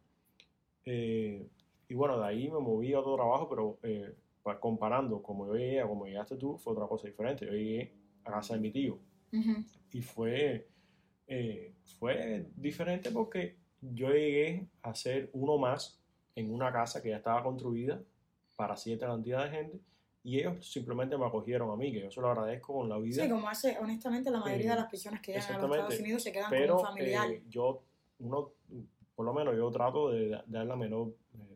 [0.86, 1.48] Eh,
[1.88, 4.14] y bueno, de ahí me moví a otro trabajo, pero eh,
[4.44, 7.46] pa- comparando como yo llegué a como llegaste tú, fue otra cosa diferente.
[7.46, 7.92] Yo llegué
[8.24, 9.00] a casa de mi tío
[9.34, 9.64] Ujú.
[9.96, 10.68] Y fue,
[11.28, 16.02] eh, fue diferente porque yo llegué a ser uno más
[16.36, 18.02] en una casa que ya estaba construida
[18.58, 19.80] para cierta cantidad de gente
[20.22, 23.24] y ellos simplemente me acogieron a mí, que yo se lo agradezco con la vida.
[23.24, 25.72] Sí, como hace, honestamente, la mayoría Eh, de las personas que llegan a los.
[25.78, 27.30] Estados Unidos se quedan pero con un familiar.
[27.32, 27.84] eh, yo
[28.20, 28.52] uno
[29.16, 31.16] por lo menos yo trato de da- dar la menor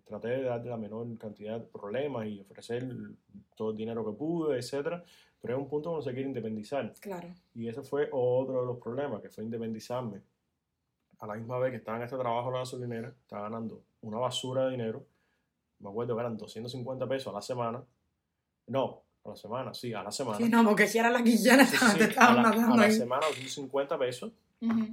[0.09, 2.83] traté de dar la menor cantidad de problemas y ofrecer
[3.55, 5.03] todo el dinero que pude etcétera
[5.39, 7.29] pero hay un punto donde se quiere independizar claro.
[7.53, 10.21] y ese fue otro de los problemas que fue independizarme
[11.19, 14.65] a la misma vez que estaba en este trabajo la gasolinera estaba ganando una basura
[14.65, 15.05] de dinero
[15.79, 17.83] me acuerdo que eran 250 pesos a la semana
[18.67, 21.65] no a la semana sí a la semana Sí, no, porque si era la quincena,
[21.65, 22.91] Sí, te sí, estaban a la, a matando la ahí.
[22.93, 24.31] semana 250 pesos
[24.61, 24.85] Ujú.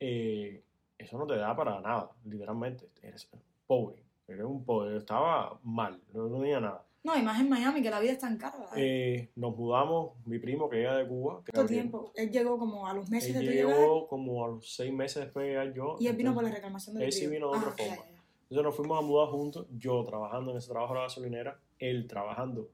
[0.00, 0.62] eh,
[0.98, 2.88] eso no te da para nada, literalmente.
[3.02, 3.28] Eres
[3.66, 6.84] pobre, eres un pobre, estaba mal, no, no tenía nada.
[7.02, 8.56] No, y más en Miami, que la vida es tan cara.
[8.76, 11.42] Eh, nos mudamos, mi primo que llega de Cuba.
[11.52, 12.12] ¿Cuánto tiempo?
[12.14, 13.76] Él llegó como a los meses Él de tu llegar.
[13.76, 15.96] llegó como a los seis meses después de llegar yo.
[16.00, 17.94] Y él vino por la reclamación del él sí vino de otra Ah, forma.
[17.96, 18.22] ya, ya.
[18.44, 22.06] Entonces nos fuimos a mudar juntos, yo trabajando en ese trabajo de la gasolinera, él
[22.06, 22.70] trabajando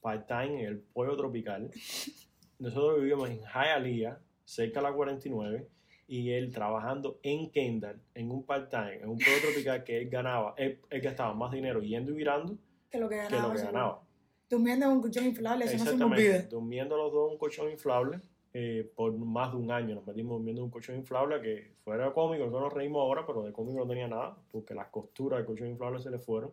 [0.00, 1.68] part-time en el pollo tropical.
[2.60, 5.66] Nosotros vivíamos en Hialeah, cerca de la 49,
[6.08, 10.54] y él trabajando en Kendall, en un part-time, en un pollo tropical que él ganaba,
[10.56, 12.56] él, él gastaba más dinero yendo y virando
[12.90, 13.48] Que lo que que ganaba.
[13.48, 14.02] lo que ganaba.
[14.48, 16.42] Durmiendo en un colchón inflable, eso no se me olvida.
[16.44, 18.20] durmiendo los dos en un colchón inflable
[18.54, 19.96] eh, por más de un año.
[19.96, 23.42] Nos metimos durmiendo en un colchón inflable que fuera cómico, nosotros nos reímos ahora, pero
[23.42, 26.52] de cómico no tenía nada, porque las costuras del colchón inflable se le fueron.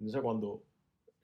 [0.00, 0.62] Entonces cuando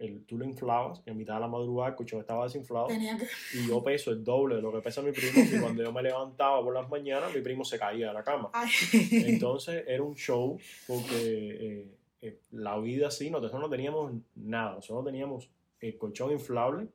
[0.01, 2.95] el, tú lo inflabas, en mitad de la madrugada el colchón estaba desinflado que...
[2.95, 6.03] y yo peso el doble de lo que pesa mi primo y cuando yo me
[6.03, 8.51] levantaba por las mañanas mi primo se caía de la cama.
[8.53, 8.71] Ay.
[9.11, 11.87] Entonces era un show porque eh,
[12.23, 16.89] eh, la vida así, nosotros no teníamos nada, nosotros teníamos el colchón inflable,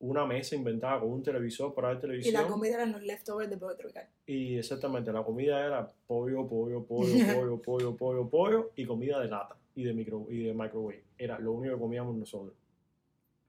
[0.00, 3.48] una mesa inventada con un televisor para ver y televisión la comida eran los leftovers
[3.48, 4.06] de pollo tropical.
[4.26, 9.28] y exactamente la comida era pollo, pollo, pollo, pollo, pollo, pollo, pollo y comida de
[9.28, 11.05] lata y de micro y de microwave.
[11.18, 12.54] Era lo único que comíamos nosotros.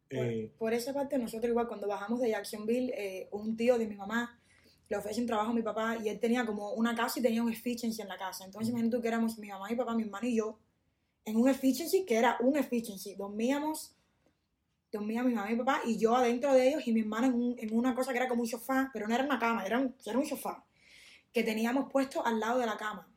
[0.10, 3.88] Por, Eh, por esa parte, nosotros igual cuando bajamos de Jacksonville, eh, un tío de
[3.88, 4.40] mi mamá
[4.90, 7.44] le ofrece un trabajo a mi papá y él tenía como una casa y tenía
[7.44, 8.46] un efficiency en la casa.
[8.46, 10.60] Entonces, imagínate que éramos mi mamá, mi papá, mi hermano y yo
[11.26, 13.16] en un efficiency que era un efficiency.
[13.16, 13.94] Dormíamos,
[14.92, 17.34] dormía mi mamá y mi papá y yo adentro de ellos y mi hermano en,
[17.34, 19.78] un- en una cosa que era como un sofá, pero no era una cama, era
[19.80, 20.64] un, era un sofá
[21.34, 23.08] que teníamos puesto al lado de la cama.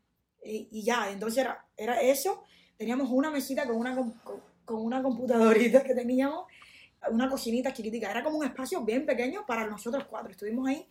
[0.44, 2.42] Y, y ya, entonces era, era eso.
[2.80, 4.14] Teníamos una mesita con una, con,
[4.64, 6.46] con una computadorita que teníamos
[7.10, 8.10] una cocinita chiquitica.
[8.10, 10.30] Era como un espacio bien pequeño para nosotros cuatro.
[10.30, 10.86] Estuvimos ahí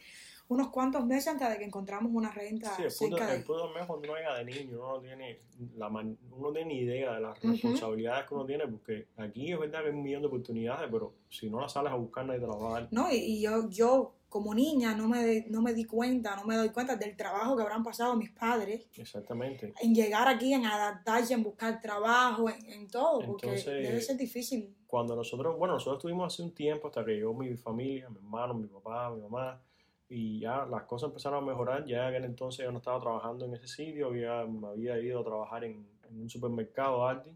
[0.49, 3.43] unos cuantos meses antes de que encontramos una renta sí, el cerca el de...
[3.43, 5.39] punto también es cuando uno llega de niño, uno no tiene,
[5.77, 9.59] la man- uno no tiene idea de las responsabilidades que uno tiene, porque aquí es
[9.59, 12.39] verdad que hay un millón de oportunidades, pero si no las sales a buscar nadie
[12.39, 12.87] te las va a dar.
[12.91, 16.45] No, y, y yo, yo como niña no me, de- no me di cuenta, no
[16.45, 19.73] me doy cuenta del trabajo que habrán pasado mis padres Exactamente.
[19.81, 24.75] en llegar aquí, en adaptarse, en buscar trabajo, en, en todo, porque debe ser difícil.
[24.87, 28.53] cuando nosotros, bueno, nosotros estuvimos hace un tiempo hasta que llegó mi familia, mi hermano,
[28.53, 29.61] mi papá, mi mamá,
[30.07, 31.85] y ya las cosas empezaron a mejorar.
[31.85, 35.23] Ya en entonces yo no estaba trabajando en ese sitio, había, me había ido a
[35.23, 37.31] trabajar en, en un supermercado Aldi,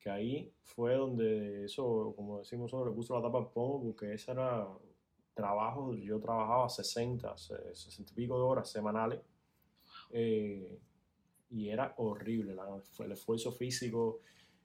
[0.00, 4.14] que ahí fue donde eso, como decimos nosotros, le puso la tapa al pomo, porque
[4.14, 4.66] ese era
[5.42, 9.20] trabajo, yo trabajaba 60, se- 60 y pico de horas semanales,
[10.10, 10.78] eh,
[11.50, 14.20] y era horrible, la- el esfuerzo físico,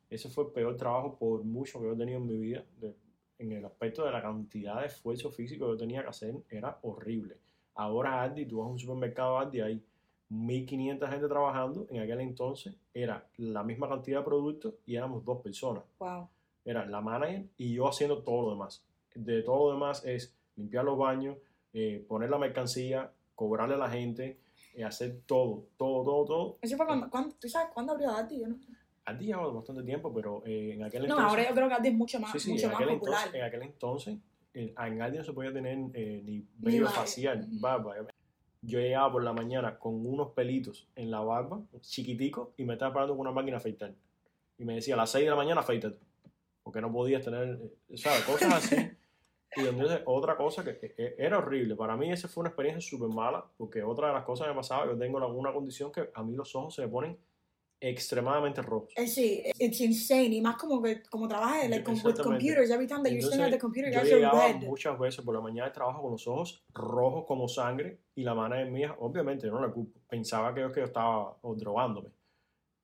[0.09, 2.63] ese fue el peor trabajo por mucho que yo he tenido en mi vida.
[2.82, 2.95] de-
[3.39, 6.80] en el aspecto de la cantidad de esfuerzo físico que yo tenía que hacer, era
[6.84, 7.36] horrible.
[7.76, 9.84] Ahora Aldi, tú vas a un supermercado Aldi, hay
[10.30, 11.86] 1500 gente trabajando.
[11.89, 15.84] En aquel entonces era la misma cantidad de productos y éramos dos personas.
[15.99, 16.30] Wow.
[16.63, 18.82] Era la manager y yo haciendo todo lo demás.
[19.13, 21.38] De todo lo demás es limpiar los baños,
[21.74, 24.39] eh, poner la mercancía, cobrarle a la gente,
[24.76, 26.58] eh, hacer todo, todo, todo, todo.
[26.62, 28.39] Eso fue cuando, cuando- ¿tú sabes cuándo abrió Dati?
[28.39, 28.58] Yo no,
[29.06, 31.30] Aldi lleva bastante tiempo, pero eh, en aquel no, entonces...
[31.30, 32.93] ahora yo creo que Dati es mucho más, Sí, sí, mucho en más popular.
[32.95, 34.18] entonces, en aquel entonces,
[34.54, 37.60] en Aldi no se podía tener eh, ni vello facial, Ujú.
[37.60, 37.95] barba.
[38.62, 42.93] Yo llegaba por la mañana con unos pelitos en la barba, chiquiticos, y me estaba
[42.93, 43.93] parando con una máquina a afeitar.
[44.58, 45.97] Y me decía, a las 6 de la mañana afeítate.
[46.64, 47.60] Porque no podías tener,
[47.95, 48.22] ¿sabes?
[48.24, 48.76] Cosas así.
[49.56, 51.76] Y entonces, otra cosa que, que- era horrible.
[51.76, 54.58] Para mí, esa fue una experiencia súper mala, porque otra de las cosas que me
[54.58, 57.18] pasaba, yo tengo alguna condición que a mí los ojos se me ponen
[57.80, 58.93] extremadamente rojos.
[58.95, 60.34] Eh, sí, it's insane.
[60.36, 63.41] Y más como que como trabajas like, con, with computers, every time that you're sitting
[63.41, 64.62] at the computer, yo you have llegaba red.
[64.68, 68.34] muchas veces por la mañana de trabajo con los ojos rojos como sangre y la
[68.34, 72.10] manager mía, obviamente, yo no la culpo, pensaba que yo, que yo estaba drogándome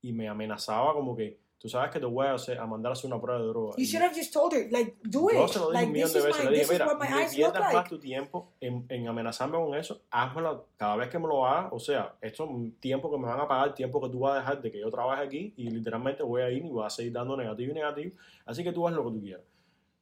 [0.02, 2.93] y me amenazaba como que tú sabes que te voy a, hacer, a mandar a
[2.93, 3.74] hacer una prueba de droga.
[3.78, 5.51] You should have just told her, like, do yo it.
[5.51, 6.99] se lo dije like, un millón de veces, my, le dije, mira, no
[7.30, 7.89] pierdas más like.
[7.89, 11.80] tu tiempo en, en amenazarme con eso, házmelo cada vez que me lo hagas, o
[11.80, 14.39] sea, esto es un tiempo que me van a pagar, tiempo que tú vas a
[14.39, 17.12] dejar de que yo trabaje aquí y literalmente voy a ir y voy a seguir
[17.12, 19.43] dando negativo y negativo, así que tú haz lo que tú quieras.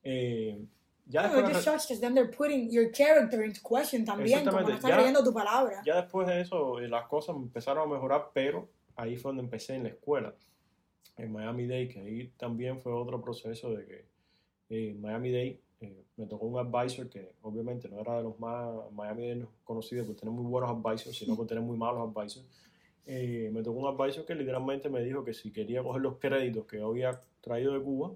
[0.04, 0.64] Eh,
[1.08, 4.70] ya No, después just sucks then they're putting your character into question también, como no
[4.70, 5.82] están leyendo tu palabra.
[5.86, 9.76] ya después de eso eh, las cosas empezaron a mejorar, pero ahí fue donde empecé
[9.76, 10.34] en la escuela,
[11.18, 14.06] en Miami Day, que ahí también fue otro proceso de que
[14.70, 18.40] eh, en Miami Day eh, me tocó un advisor que obviamente no era de los
[18.40, 22.46] más Miami Day conocidos por tener muy buenos advisors, sino por tener muy malos advisors.
[23.06, 26.66] Eh, me tocó un advisor que literalmente me dijo que si quería coger los créditos
[26.66, 28.12] que yo había traído de Cuba,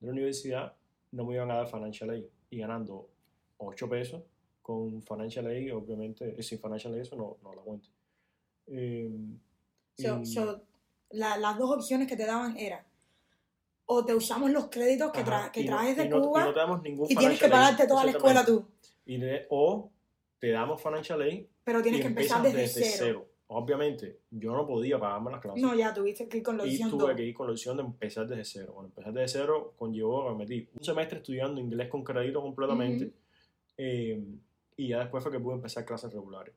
[0.00, 0.74] de la universidad,
[1.12, 2.24] no me iban a dar financial aid.
[2.50, 3.08] Y ganando
[3.58, 4.22] 8 pesos
[4.60, 7.88] con financial aid, obviamente, eh, sin financial aid eso no, no la cuento.
[8.66, 9.10] Eh,
[9.96, 10.60] So, so,
[11.10, 12.84] la- las dos opciones que te daban eran
[13.86, 16.44] o te usamos los créditos que, tra- que y traes de y no, Cuba y
[16.46, 18.66] no te damos ningún y tienes que pagarte toda la escuela tú.
[19.06, 19.90] Y de- o
[20.38, 23.26] te damos financial aid Pero tienes y que empezar desde, cero.
[23.48, 25.62] Obviamente, yo no podía pagarme las clases.
[25.62, 27.14] No, ya tuviste que ir con la y opción tuve dos.
[27.14, 28.72] que ir con la opción de empezar desde cero.
[28.72, 33.12] Bueno, empezar desde cero conllevó, me metí un semestre estudiando inglés con crédito completamente
[33.76, 34.24] eh,
[34.78, 36.54] y ya después fue que pude empezar clases regulares.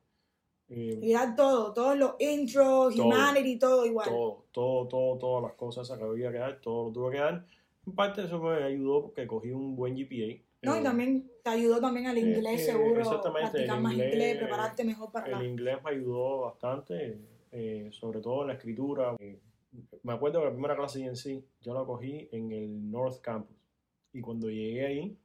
[0.70, 3.06] Eh, Y ya todo, todos los intros, Todo.
[3.08, 4.10] humanity, todo igual.
[4.10, 7.46] todo, todo, todo, todas las cosas que había que dar, todo lo tuve que dar.
[7.86, 10.42] En parte eso me ayudó porque cogí un buen GPA.
[10.64, 13.94] No, y Eh, también te ayudó también al eh, inglés, eh, seguro, exactamente, practicar más
[13.94, 15.40] inglés, inglés, prepararte mejor para la...
[15.40, 17.18] El inglés me ayudó bastante,
[17.52, 19.16] eh, sobre todo en la escritura.
[19.20, 19.40] Eh,
[20.04, 23.56] me acuerdo que la primera clase en sí, yo la cogí en el North Campus.
[24.12, 25.18] Y cuando llegué ahí,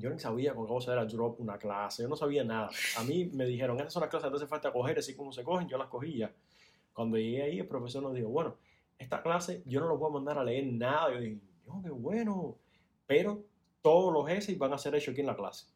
[0.00, 2.70] yo no sabía con cómo se era drop una clase, yo no sabía nada.
[2.96, 5.32] A mí me dijeron, estas son las clases que te hace falta coger, así como
[5.32, 6.32] se cogen, yo las cogí ya.
[6.92, 8.56] Cuando llegué ahí, el profesor nos dijo, bueno,
[8.98, 11.12] esta clase yo no los voy a mandar a leer nada.
[11.12, 12.56] Yo dije, no, qué bueno.
[13.06, 13.42] Pero
[13.82, 15.66] todos los essays van a ser hechos aquí en la clase.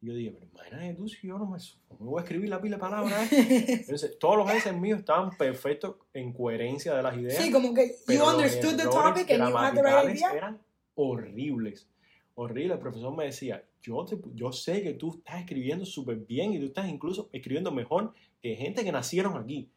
[0.00, 2.48] Y yo dije, pero imagínate tú si yo no me, no me voy a escribir
[2.48, 3.32] la pila de palabras.
[3.32, 7.42] Entonces, todos los essays míos estaban perfectos en coherencia de las ideas.
[7.42, 10.32] sí, como que you understood the topic and you had the right idea.
[10.32, 10.60] eran
[10.94, 11.86] horribles.
[12.34, 12.72] Horribles.
[12.76, 16.58] El profesor me decía, yo, te- yo sé que tú estás escribiendo súper bien y
[16.58, 19.68] tú estás incluso escribiendo mejor que gente que nacieron aquí.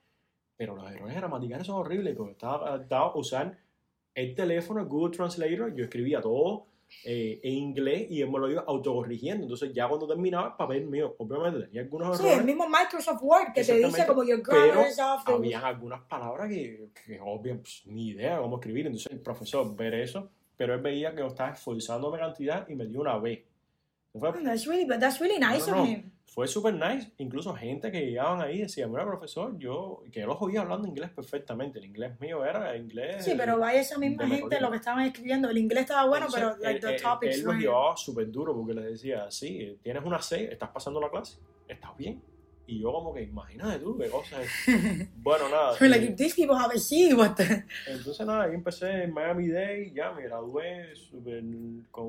[0.57, 3.57] Pero los errores gramaticales son horribles porque estaba adaptado a usar
[4.13, 6.67] el teléfono, el Google Translator, yo escribía todo
[7.03, 9.43] eh, en inglés y él me lo iba autocorrigiendo.
[9.43, 12.39] Entonces ya cuando terminaba el papel mío, obviamente tenía algunos Sí, errores.
[12.39, 15.27] el mismo Microsoft Word que te dice como your grammar is off.
[15.27, 18.85] habían algunas palabras que, que obvio, pues, ni idea cómo escribir.
[18.85, 22.85] Entonces el profesor ver eso, pero él veía que yo estaba esforzándome cantidad y me
[22.85, 23.45] dio una B.
[24.17, 26.09] Fue, Mm, That's really, but that's really nice No, no, of him.
[26.25, 27.11] fue súper nice.
[27.17, 31.09] Incluso gente que llegaban ahí decía, mira profesor, yo, que yo los oía hablando inglés
[31.09, 31.79] perfectamente.
[31.79, 33.25] El inglés mío era inglés.
[33.25, 35.49] Sí, pero vaya esa misma gente lo que estaban escribiendo.
[35.49, 38.31] El inglés estaba bueno, Entonces, pero like, él, the él- topics él los llevaba súper
[38.31, 41.37] duro porque les decía, sí, tienes una C, estás pasando la clase,
[41.67, 42.21] estás bien.
[42.67, 44.49] Y yo como que, imagínate tú, qué cosa es.
[45.17, 45.73] Bueno, nada.
[45.79, 47.63] We're like, these people have a C, what the...
[47.87, 51.43] Entonces nada, ahí empecé en Miami Day, ya me gradué súper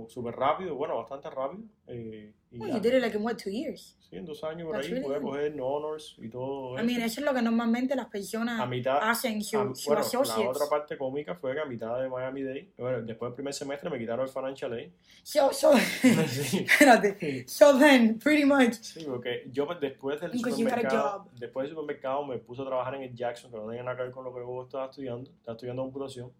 [0.08, 1.62] súper rápido, bueno, bastante rápido.
[1.88, 2.32] eh,
[2.64, 3.96] y ya, you did it like in what, two years?
[4.08, 5.22] sí, en dos años por That's ahí really good.
[5.22, 6.84] coger honors y todo I eso.
[6.86, 10.00] mean, eso es lo que normalmente las personas a mitad, hacen, su, a- su bueno,
[10.02, 10.48] la associates.
[10.56, 13.90] otra parte cómica fue que a mitad de Miami Day, bueno, después del primer semestre
[13.90, 14.90] me quitaron el financial aid.
[15.24, 17.48] So, so, espérate.
[17.48, 22.24] So then, pretty much, sí, porque yo pues, después del Because supermercado, después del supermercado
[22.26, 24.32] me puse a trabajar en el Jackson, que no tenía nada que ver con lo
[24.32, 26.32] que yo estaba estudiando, estaba estudiando computación,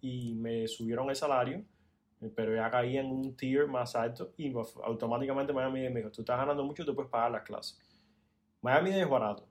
[0.00, 1.62] y me subieron el salario,
[2.34, 4.52] pero ya caí en un tier más alto y
[4.84, 7.78] automáticamente Miami me dijo, tú estás ganando mucho, tú puedes pagar las clases.
[8.62, 9.46] Miami es barato.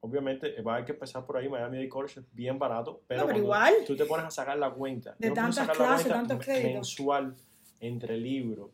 [0.00, 1.48] Obviamente, eh, va a haber que empezar por ahí.
[1.48, 3.74] Miami Dade College es bien barato, pero, No, pero cuando igual.
[3.86, 6.72] tú te pones a sacar la cuenta, De tantas clases, tantos créditos.
[6.72, 7.34] mensual
[7.80, 8.70] entre libros,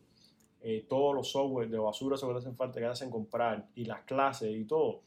[0.61, 4.51] eh, todos los software de basura te hacen falta, que hacen comprar, y las clases
[4.55, 5.01] y todo.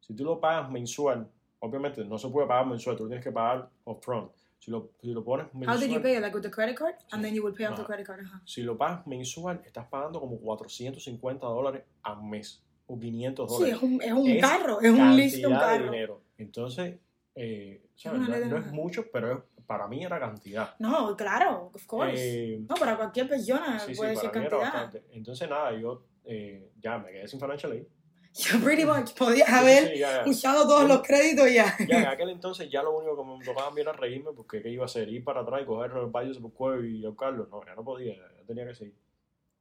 [0.00, 3.30] Si tú lo pagas mensual, obviamente no se puede pagar mensual, tú lo tienes que
[3.32, 4.32] pagar upfront.
[4.60, 6.20] Si lo, si lo pones mensual, how did you pay it?
[6.20, 6.94] Like with the credit card?
[7.12, 7.26] And Sí.
[7.28, 8.42] then you would pay off the credit card, ajá.
[8.44, 13.76] si lo pagas mensual, estás pagando como 450 dólares al mes o 500 Sí, dólares.
[13.76, 15.90] es un, es un Es carro, es un list de un cantidad de carro.
[15.92, 16.22] dinero.
[16.36, 16.98] Entonces,
[17.34, 18.20] eh, ¿sabes?
[18.28, 20.74] no, no es mucho, pero es- para mí era cantidad.
[20.78, 22.12] No, claro, of course.
[22.54, 25.02] Eh, no, para cualquier persona sí, sí, puede ser para mí cantidad.
[25.12, 27.84] Entonces, nada, yo eh, ya me quedé sin financial aid.
[28.32, 30.30] So pretty much podías haber Sí, ya, ya.
[30.30, 31.76] usado todos los créditos ya.
[31.88, 34.62] Ya en aquel entonces ya lo único que me tocaba a mí era reírme porque
[34.62, 35.08] ¿qué iba a hacer?
[35.08, 37.48] Ir para atrás y coger el Valle por Cuevo y buscarlo.
[37.50, 38.94] No, ya no podía, ya tenía que seguir.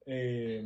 [0.05, 0.63] Eh,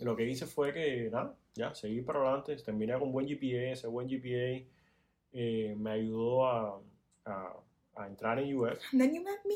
[0.00, 3.86] lo que hice fue que, nada, ya, seguí para adelante, terminé con buen GPA, ese
[3.86, 4.66] buen GPA
[5.32, 6.80] eh, me ayudó a,
[7.24, 7.52] a,
[7.96, 9.54] a entrar en UF And then you met me.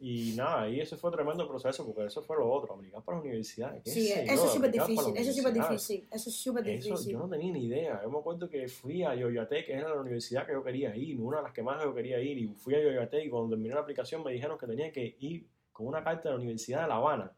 [0.00, 3.24] Y nada, y ese fue tremendo proceso porque eso fue lo otro, aplicar para la
[3.24, 3.80] universidad.
[3.82, 7.12] qué Sí, eso es súper difícil, eso es súper difícil, eso es súper Eso difícil.
[7.12, 8.00] yo no tenía ni idea.
[8.02, 11.20] Yo me acuerdo que fui a Yoyate, que era la universidad que yo quería ir,
[11.20, 13.74] una de las que más yo quería ir, y fui a Yoyate y cuando terminé
[13.74, 16.88] la aplicación me dijeron que tenía que ir con una carta de la Universidad de
[16.88, 17.32] La Habana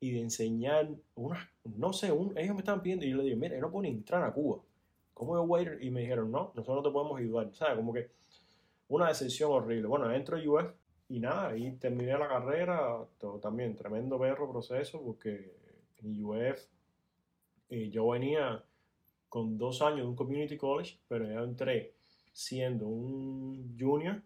[0.00, 3.36] y de enseñar unas, no sé, un, ellos me estaban pidiendo y yo le dije,
[3.36, 4.60] mira, yo no puedo ni entrar a Cuba.
[5.14, 5.78] ¿Cómo yo voy a ir?
[5.82, 7.54] Y me dijeron, no, nosotros no te podemos ayudar.
[7.54, 7.76] ¿Sabes?
[7.76, 8.10] Como que
[8.88, 9.86] una decepción horrible.
[9.86, 10.72] Bueno, entro a UF
[11.16, 15.54] y nada, ahí terminé la carrera, todo, también tremendo perro proceso porque
[16.02, 16.58] en UF
[17.70, 18.62] eh, yo venía
[19.28, 21.94] con dos años de un community college, pero yo entré
[22.32, 24.22] siendo un junior,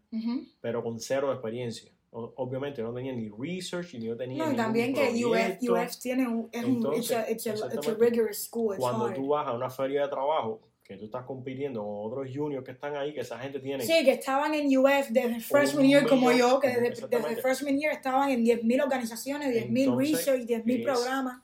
[0.60, 1.90] pero con cero experiencia.
[2.12, 5.58] O- obviamente no tenía ni research ni yo tenía No, y también que UF.
[5.70, 8.80] UF tiene un, es un, it's a, it's a, it's a exactamente, rigorous school, it's
[8.80, 9.14] Cuando hard.
[9.16, 12.70] tú vas a una feria de trabajo, que tú estás compitiendo con otros juniors que
[12.70, 13.84] están ahí, que esa gente tiene...
[13.84, 17.92] Sí, que estaban en UF desde freshman year como yo, que desde, desde freshman year
[17.92, 21.42] estaban en 10.000 organizaciones, 10.000 Entonces, research, 10.000 es- programas.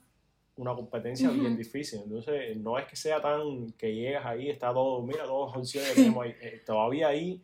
[0.55, 2.01] una competencia bien difícil.
[2.05, 5.89] Entonces, no es que sea tan que llegas ahí, está todo, mira, todas las opciones
[5.89, 6.35] que tenemos ahí.
[6.41, 7.41] Eh, todavía ahí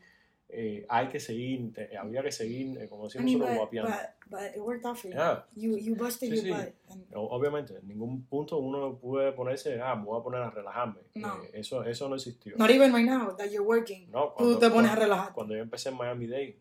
[0.52, 3.82] eh, hay que seguir, te- había que seguir, eh, como I decimos mean, nosotros, but,
[3.82, 5.16] but, but it worked out for you.
[5.16, 5.45] Yeah.
[5.56, 6.50] You, you busted Sí, your sí.
[6.52, 6.74] butt.
[6.89, 11.02] and- Obviamente, en ningún punto uno puede ponerse, ah, me voy a poner a relajarme.
[11.16, 11.43] No.
[11.43, 12.56] Eh, eso, eso no existió.
[12.58, 14.10] Not even right now that you're working.
[14.12, 15.34] No, Tú te pones a cuando- relajar.
[15.34, 16.58] cuando yo empecé en Miami Dade,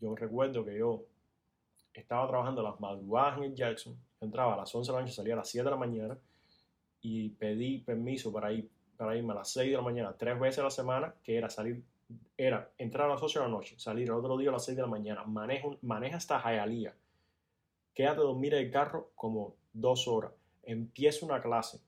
[0.00, 1.04] yo recuerdo que yo
[1.94, 5.34] estaba trabajando las madrugadas en el Jackson, entraba a las 11 de la noche, salía
[5.34, 6.18] a las 7 de la mañana
[7.02, 10.58] y pedí permiso para, ir, para irme a las 6 de la mañana, tres veces
[10.58, 11.82] a la semana, que era salir,
[12.36, 14.76] era entrar a las 8 de la noche, salir el otro día a las 6
[14.76, 16.94] de la mañana, manejo, maneja hasta Hialeah,
[17.94, 20.32] quédate a dormir en el carro como dos horas,
[20.62, 21.80] empieza una clase,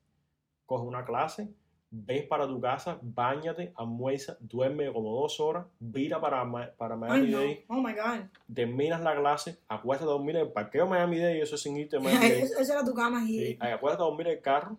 [0.67, 1.49] coge una clase,
[1.91, 7.39] ves para tu casa, bañate, almuerza, duerme como dos horas, vira para, para Miami no.
[7.39, 8.27] Dade, Oh my God.
[8.55, 11.97] terminas la clase, acuéstate a dormir en el parqueo Miami Dade, eso es sin irte
[11.97, 12.43] a Miami Dade.
[12.43, 13.39] Esa era tu cama y...
[13.39, 14.79] Sí, acuérdate a dormir en el carro.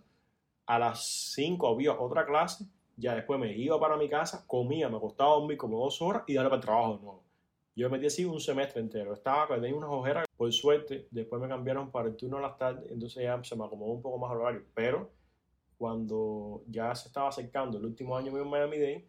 [0.65, 2.65] A las 5 había otra clase.
[2.95, 6.33] Ya después me iba para mi casa, comía, me costaba dormir como dos horas y
[6.33, 7.23] darle para el trabajo de nuevo.
[7.75, 9.13] Yo me metí así un semestre entero.
[9.13, 10.27] Estaba, tenía unas ojeras.
[10.37, 13.65] Por suerte, después me cambiaron para el turno de las tardes, entonces ya se me
[13.65, 14.63] acomodó un poco más el horario.
[14.75, 15.09] Pero
[15.77, 19.07] cuando ya se estaba acercando el último año mío en Miami Dade,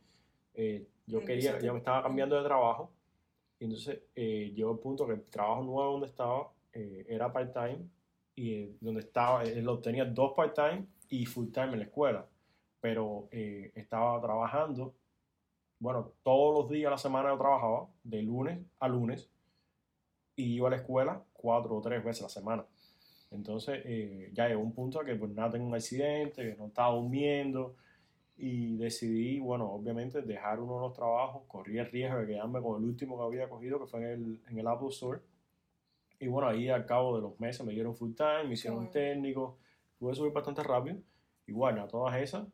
[0.55, 2.91] eh, yo quería, ya me estaba cambiando de trabajo.
[3.59, 7.89] Y entonces eh, llegó el punto que el trabajo nuevo donde estaba eh, era part-time
[8.35, 12.27] y eh, donde estaba, él lo tenía dos part-time y full-time en la escuela.
[12.85, 14.93] Pero eh, estaba trabajando,
[15.79, 19.31] bueno, todos los días de la semana yo trabajaba, de lunes a lunes,
[20.37, 22.67] y iba a la escuela cuatro o tres veces a la semana.
[23.31, 26.95] Entonces eh, ya llegó un punto que pues nada, tengo un accidente, que no estaba
[26.95, 27.75] durmiendo,
[28.37, 32.83] y decidí, bueno, obviamente dejar uno de los trabajos, corrí el riesgo de quedarme con
[32.83, 35.21] el último que había cogido, que fue en el, en el Apple Store.
[36.21, 38.91] Y bueno, ahí al cabo de los meses me dieron full time, me hicieron un
[38.91, 39.57] técnico,
[39.99, 40.99] pude subir bastante rápido.
[41.47, 42.47] Y bueno, a todas esas,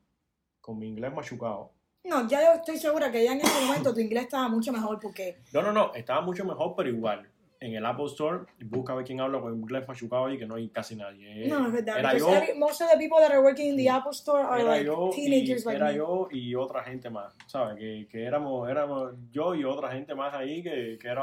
[0.61, 1.72] con mi inglés machucado.
[2.04, 4.98] No, ya yo estoy segura que ya en ese momento tu inglés estaba mucho mejor
[5.00, 5.38] porque...
[5.52, 7.28] No, no, no, estaba mucho mejor, pero igual.
[7.62, 10.70] En el Apple Store, busca ver quién habla con inglés machucado ahí, que no hay
[10.70, 11.46] casi nadie.
[11.46, 11.98] No, es verdad.
[11.98, 13.86] Era yo, every- most of the people that are working in the.
[13.90, 15.96] Apple Store are like yo, teenagers y, like era me.
[15.98, 17.76] yo y otra gente más, ¿sabes?
[17.76, 21.22] Que, que éramos, éramos yo y otra gente más ahí que, que era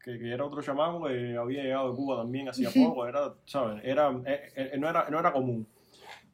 [0.00, 3.82] que, que era otro chamaco que había llegado de Cuba también hacía poco, era, ¿sabes?
[3.82, 5.66] Era, eh, eh, no, era, no era común,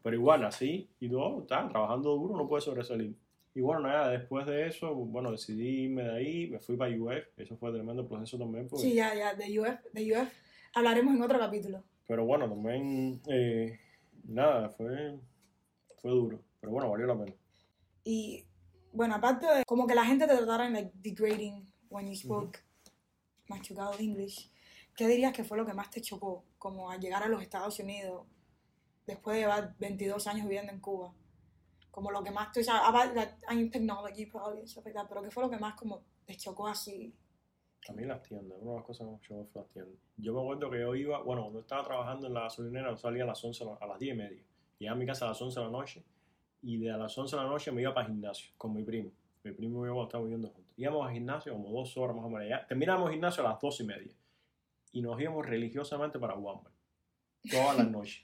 [0.03, 3.15] pero igual así, y todo, está, trabajando duro no puede sobresalir.
[3.55, 7.13] Y bueno, nada, después de eso, bueno, decidí irme de ahí, me fui para UF,
[7.37, 10.29] eso fue tremendo proceso también, porque- Sí, ya, ya, de UF, de UF
[10.75, 11.83] hablaremos en otro capítulo.
[12.07, 13.79] pero bueno, también, eh,
[14.25, 15.19] nada, fue,
[16.01, 17.37] fue duro, pero bueno, valió la pena.
[18.05, 18.45] Y
[18.93, 22.59] bueno, aparte de como que la gente te tratara en like degrading when you spoke
[23.49, 24.49] machucado English,
[24.97, 27.79] ¿qué dirías que fue lo que más te chocó como al llegar a los Estados
[27.81, 28.27] Unidos
[29.11, 31.13] después de llevar 22 años viviendo en Cuba?
[31.91, 35.23] Como lo que más o sea, about that I'm technology probably, stuff like that, pero
[35.23, 37.15] ¿qué fue lo que más como te chocó así?
[37.89, 39.97] A mí las tiendas, una de las cosas que me chocó fue las tiendas.
[40.17, 43.25] Yo me acuerdo que yo iba, bueno, cuando estaba trabajando en la gasolinera, yo salía
[43.25, 44.43] a las 11, de la- a las 10 y media.
[44.79, 46.05] Llegaba a mi casa a las 11 de la noche
[46.63, 48.83] y de a las 11 de la noche me iba para el gimnasio con mi
[48.85, 49.11] primo.
[49.43, 50.75] Mi primo y yo estábamos viviendo juntos.
[50.77, 52.49] Íbamos al gimnasio como dos horas más o menos.
[52.49, 54.13] Ya, terminábamos el gimnasio a las 12 y media
[54.93, 56.75] y nos íbamos religiosamente para Walmart
[57.51, 58.23] todas las noches.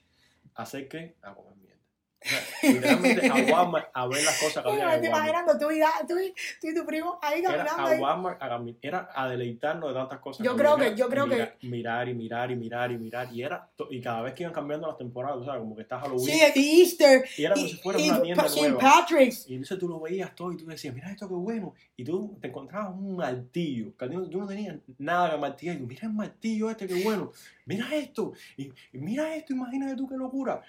[0.56, 1.16] ¿A hacer qué?
[1.22, 1.75] A comer mierda.
[2.24, 2.40] O sea,
[2.72, 5.04] literalmente a Walmart a ver las cosas que había Walmart.
[5.04, 8.00] imaginando tú y, da- tú, y, tú y tu primo ahí Era caminando a ahí.
[8.00, 10.44] Walmart, a era a deleitarnos de tantas cosas.
[10.44, 13.28] Yo que creo que- yo creo que- Mira- Mirar y mirar y mirar y mirar.
[13.32, 15.60] Y era y cada vez que iban cambiando las temporadas, ¿sabes?
[15.60, 16.24] Como que está Halloween.
[16.26, 17.24] Sí, y Easter.
[17.36, 18.68] y era como y, si fuera una tienda St.
[18.70, 18.80] nueva.
[18.80, 19.48] Patrick's.
[19.48, 21.74] Y entonces tú lo veías todo y tú decías, mira esto qué bueno.
[21.96, 23.96] Y tú te encontrabas un martillo.
[23.96, 25.76] Que tú no tenías nada que martillar.
[25.76, 27.30] Y tú, mira el martillo este, qué bueno.
[27.66, 28.32] Mira esto.
[28.56, 30.62] Y, y mira esto, imagínate tú qué locura.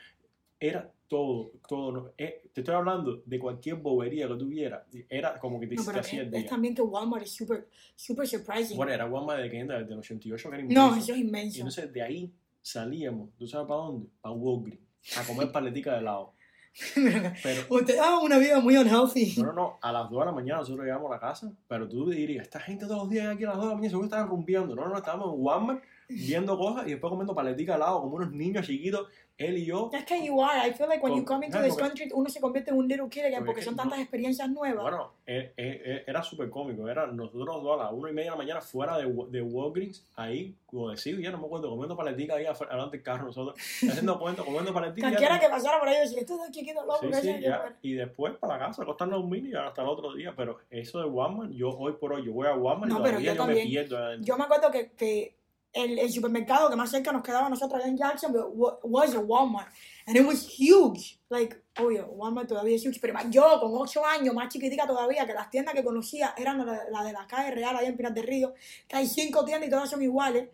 [0.59, 1.91] Era todo, todo.
[1.91, 4.85] no, eh, te estoy hablando de cualquier bobería que tuviera.
[5.09, 6.05] Era como que te, No, te pero el
[6.35, 8.75] es, es también que Walmart es super, super surprising.
[8.75, 10.97] Bueno, era Walmart de que desde el 88 que era no, inmenso.
[10.99, 11.57] eso es Y inmenso.
[11.59, 14.07] entonces de ahí salíamos, ¿tú sabes para dónde?
[14.19, 14.81] Para Walgreens,
[15.17, 16.33] a comer paletica de helado.
[16.93, 19.33] Pero, Ustedes daban una vida muy unhealthy.
[19.37, 21.87] no, no, no, a las 2 de la mañana nosotros llegamos a la casa, pero
[21.89, 24.05] tú dirías, esta gente todos los días aquí a las 2 de la mañana seguro
[24.05, 24.75] estaban rumbeando.
[24.75, 28.31] No, no, estábamos en Walmart viendo cosas y después comiendo paletica al lado como unos
[28.31, 29.07] niños chiquitos,
[29.37, 29.89] él y yo.
[29.93, 30.67] Es que you are.
[30.67, 32.71] I feel like when you Con- come into no, this porque- country, uno se convierte
[32.71, 34.81] en un little kid again Porque porque es son que tantas no- experiencias nuevas.
[34.81, 36.87] Bueno, eh, eh, eh, era súper cómico.
[36.89, 40.03] Era nosotros dos a las una y media de la mañana fuera de, de Walgreens,
[40.15, 43.55] ahí, como decía, ya no me acuerdo, comiendo paletica ahí afuera- delante del carro nosotros,
[43.87, 45.07] haciendo cuenta, comiendo paletica.
[45.07, 47.75] Cualquiera que pasara por ahí decía, estos dos chiquitos locos Sí, sí, ya.
[47.81, 50.33] Y después para la casa, acostarnos a dormir y hasta el otro día.
[50.35, 53.11] Pero eso de Walmart, yo hoy por hoy, yo voy a Walmart No, y pero
[53.19, 53.67] todavía yo yo, me también.
[53.69, 54.25] pierdo adentro.
[54.25, 55.36] Yo me acuerdo que, que
[55.77, 59.19] el, supermercado que más cerca nos quedaba a nosotros allá en Jacksonville wa- was a
[59.19, 59.71] Walmart.
[60.05, 61.19] And it was huge.
[61.29, 62.99] Like, obvio, Walmart todavía es huge.
[62.99, 66.89] Pero yo, con 8 años, más chiquitica todavía, que las tiendas que conocía eran las
[66.91, 68.53] la de la calle real, allá en Pinar del Río,
[68.87, 70.49] que hay cinco tiendas y todas son iguales.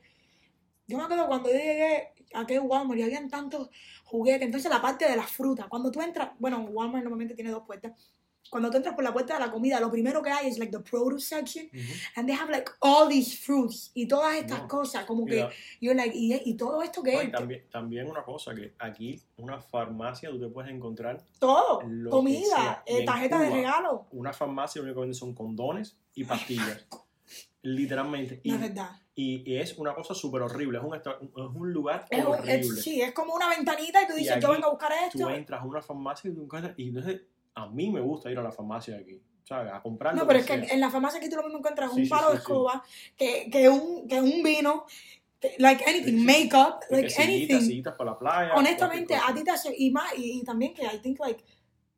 [0.88, 3.70] Yo me acuerdo cuando llegué a aquel Walmart y habían tantos
[4.06, 4.44] juguetes.
[4.44, 7.94] Entonces, la parte de las frutas, cuando tú entras, bueno, Walmart normalmente tiene dos puertas.
[8.54, 10.72] Cuando tú entras por la puerta de la comida, lo primero que hay es like
[10.72, 11.66] the produce section.
[11.66, 11.82] Ujú.
[12.16, 14.68] And they have like all these fruits y todas estas No.
[14.68, 15.50] cosas, como Y que
[15.82, 18.74] yo like, y, y todo esto que no, y es, también, también una cosa, que
[18.80, 21.80] aquí, una farmacia, tú te puedes encontrar todo,
[22.10, 22.84] comida.
[22.88, 26.86] Y eh, tarjetas de regalo, una farmacia lo único que venden son condones y pastillas.
[27.62, 28.42] Literalmente.
[28.44, 28.90] Y, no es verdad.
[29.16, 30.80] y- y es una cosa súper horrible.
[30.80, 31.04] Es un, es
[31.56, 32.56] un lugar Es, horrible.
[32.60, 34.92] es- sí, es como una ventanita y tú Y dices, yo aquí vengo a buscar
[35.12, 35.30] Tú esto.
[35.30, 36.74] entras a una farmacia y tú encuentras.
[36.78, 37.22] Y entonces,
[37.56, 39.22] a mí me gusta ir a la farmacia aquí.
[39.46, 39.74] ¿Sabes?
[39.74, 40.16] A comprar.
[40.16, 40.74] No, lo pero es que sea.
[40.74, 42.84] en la farmacia aquí tú lo mismo encuentras Sí, un sí, palo sí, de escoba,
[43.18, 44.86] que, que, un, que un vino,
[45.40, 47.60] que- like anything, makeup, like que sillitas, anything.
[47.68, 48.54] sillitas para la playa.
[48.56, 51.44] Honestamente, a ti te hace, y más, y, y también que I think like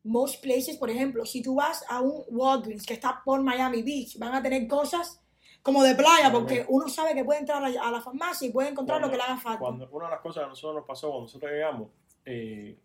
[0.03, 4.17] most places, por ejemplo, si tú vas a un Walgreens que está por Miami Beach,
[4.17, 5.21] van a tener cosas
[5.61, 8.99] como de playa, porque uno sabe que puede entrar a la, farmacia y puede encontrar
[8.99, 9.59] lo Cuando- que le haga falta.
[9.59, 11.89] Cuando, una de las cosas que a nosotros nos pasó cuando nosotros llegamos,
[12.25, 12.75] eh,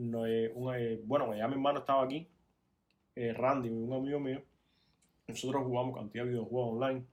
[0.00, 2.26] no, eh, un, eh, bueno, ya mi hermano estaba aquí,
[3.16, 4.42] eh, Randy, un amigo mío,
[5.28, 7.04] nosotros jugamos cantidad de videojuegos online.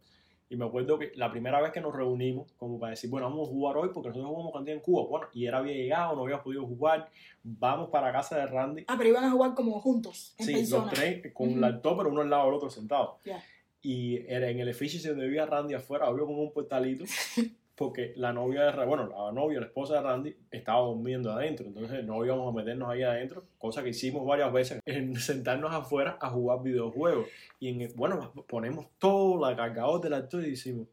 [0.49, 3.49] Y me acuerdo que la primera vez que nos reunimos, como para decir, bueno, vamos
[3.49, 5.05] a jugar hoy porque nosotros jugamos cantidad en Cuba.
[5.09, 7.09] Bueno, y él había llegado, no había podido jugar.
[7.43, 8.85] Vamos para casa de Randy.
[8.87, 10.85] Ah, pero iban a jugar como juntos, en Sí, persona.
[10.85, 11.55] los tres con Ujú.
[11.55, 13.19] un laptop, pero uno al lado del otro sentado.
[13.25, 13.43] Ya.
[13.81, 17.03] Y era en el edificio donde vivía Randy afuera, había como un portalito,
[17.77, 21.67] porque la novia de bueno, la novia, la esposa de Randy, estaba durmiendo adentro.
[21.67, 26.17] Entonces no íbamos a meternos ahí adentro, cosa que hicimos varias veces, en sentarnos afuera
[26.19, 27.27] a jugar videojuegos.
[27.59, 30.87] Y en, bueno, ponemos todo, la cargador del laptop y decimos,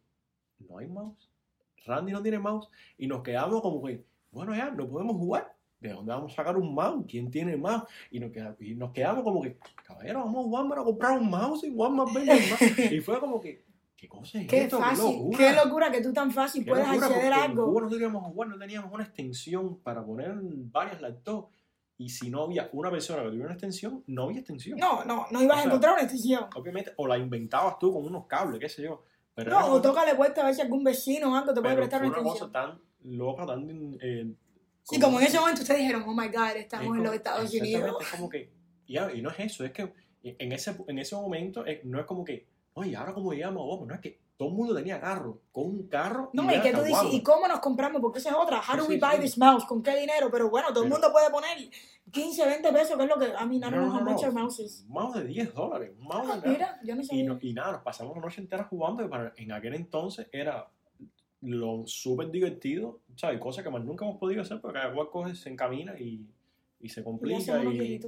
[0.59, 1.31] no hay mouse.
[1.87, 2.69] Randy no tiene mouse.
[2.99, 5.55] Y nos quedamos como que, bueno, ya, no podemos jugar.
[5.81, 7.07] ¿De dónde vamos a sacar un mouse?
[7.09, 7.85] ¿Quién tiene mouse?
[8.11, 9.57] Y nos, queda- y nos quedamos como que,
[9.87, 12.93] caballero, vamos a Walmart a comprar un mouse y Walmart vende un mouse.
[12.93, 13.64] Y fue como que,
[14.05, 14.79] ¿qué cosa es Qué esto?
[14.79, 15.39] fácil, locura!
[15.39, 17.67] qué locura que tú tan fácil Qué puedes locura, acceder a en algo.
[17.67, 21.55] Cuba nosotros íbamos a jugar, no teníamos una extensión para poner varias laptops.
[21.97, 24.79] Y si no había una persona que tuviera una extensión, no había extensión.
[24.79, 26.47] No, no, no ibas O a sea, encontrar una extensión.
[26.57, 29.05] Obviamente, o la inventabas tú con unos cables, qué sé yo.
[29.35, 31.77] Pero No, o como- tócale puerta a ver si algún vecino o algo te puede
[31.77, 32.51] prestar una una extensión.
[32.53, 32.81] cosa tan
[33.17, 33.97] loca, tan...
[34.01, 34.33] eh,
[34.83, 37.15] Sí, como en ese momento ustedes dijeron, oh my god, estamos Es en como- los
[37.15, 37.97] Estados Unidos.
[38.03, 38.53] Es como que,
[38.87, 39.93] y no es eso, es que
[40.25, 43.65] en ese, en ese momento eh, no es como que, oye, ahora como llegamos a
[43.67, 46.31] Walmart, no es que todo el mundo tenía carro, con un carro.
[46.33, 47.05] No, y llegaste que tú dices.
[47.13, 48.03] ¿y cómo nos compramos?
[48.03, 48.61] Porque esa es otra.
[48.61, 49.65] How do we buy this mouse?
[49.65, 50.29] ¿Con qué dinero?
[50.31, 51.57] Pero bueno, todo el mundo puede poner
[52.11, 54.85] 15, 20 pesos, que es lo que a mí no, No, no, no, mouses.
[54.89, 57.25] Un mouse de 10 dólares, un mouse Ah, de mira, yo no y, sabía.
[57.25, 60.69] no- y nada, nos pasamos la noche entera jugando, y para, en aquel entonces era
[61.43, 63.39] lo súper divertido, ¿sabes?
[63.39, 66.27] Cosa que más nunca hemos podido hacer porque cada cual coge, se encamina y,
[66.81, 67.63] y se complica.
[67.63, 68.01] Y,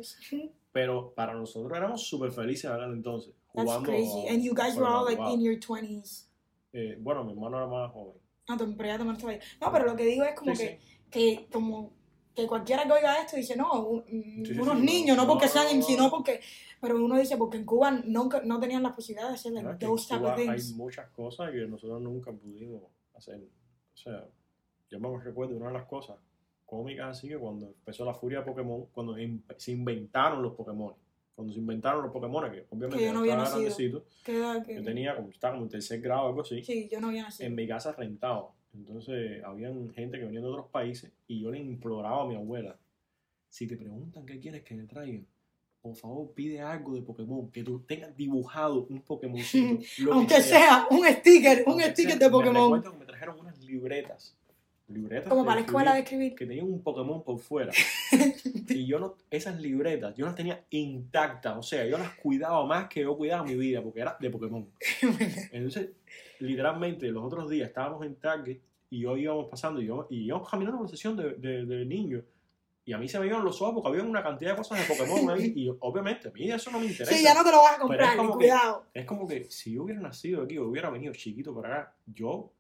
[0.73, 4.29] pero para nosotros éramos súper felices en aquel entonces, That's crazy.
[4.29, 6.29] And you guys were all like in your 20s.
[6.73, 8.15] Eh, bueno, mi hermano era más joven.
[8.49, 8.95] Ah, pero ya
[9.29, 9.41] ahí.
[9.61, 10.99] No, pero lo que digo es como Sí, que, sí.
[11.11, 11.93] que como
[12.35, 14.05] que cualquiera que oiga esto dice, no, un-
[14.45, 16.11] Sí, sí, unos niños, no, no, porque no, sean, no, sino no.
[16.11, 16.41] porque,
[16.81, 19.79] pero uno dice, porque en Cuba nunca, no tenían la posibilidad de hacer like, ¿no?
[19.79, 20.75] Those type of hay things.
[20.75, 22.83] muchas cosas que nosotros nunca pudimos
[23.15, 23.41] hacer.
[23.41, 24.29] O sea,
[24.91, 26.19] yo me recuerdo una de las cosas
[26.67, 29.17] cómicas así que cuando empezó la furia de Pokémon, cuando
[29.57, 30.95] se inventaron los Pokémon.
[31.37, 33.59] Cuando se inventaron los Pokémon, que obviamente Que yo no había nacido.
[33.61, 36.65] grandecito, ¿Qué edad que- yo tenía como, estaba como en tercer grado o algo así,
[36.65, 37.47] Sí, yo no había nacido.
[37.47, 38.53] en mi casa rentado.
[38.75, 42.79] Entonces, habían gente que venía de otros países y yo le imploraba a mi abuela,
[43.51, 45.23] si te preguntan qué quieres que le traiga,
[45.83, 51.05] por favor pide algo de Pokémon, que tú tengas dibujado un que Aunque sea un
[51.07, 52.19] sticker, un Aunque sticker sea.
[52.19, 52.73] de Me Pokémon.
[52.75, 54.35] recuerdo que me trajeron unas libretas.
[54.89, 57.73] Libretas Como para la escuela de escribir, que tenían un Pokémon por fuera.
[58.69, 61.57] y yo no, esas libretas, yo las tenía intactas.
[61.57, 64.69] O sea, yo las cuidaba más que yo cuidaba mi vida, porque era de Pokémon.
[65.53, 65.91] Entonces,
[66.39, 68.59] literalmente, los otros días estábamos en Target
[68.91, 71.85] y yo íbamos pasando y, yo, y íbamos caminando por la sesión de, de, de
[71.85, 72.23] niños.
[72.85, 74.95] Y a mí se me iban los ojos porque había una cantidad de cosas de
[74.95, 75.53] Pokémon ahí.
[75.57, 77.13] Y obviamente, a mí eso no me interesa.
[77.13, 78.85] Sí, ya no te lo vas a Pero es comprar, como que- cuidado.
[78.95, 82.53] Es como que si yo hubiera nacido aquí o hubiera venido chiquito para acá, yo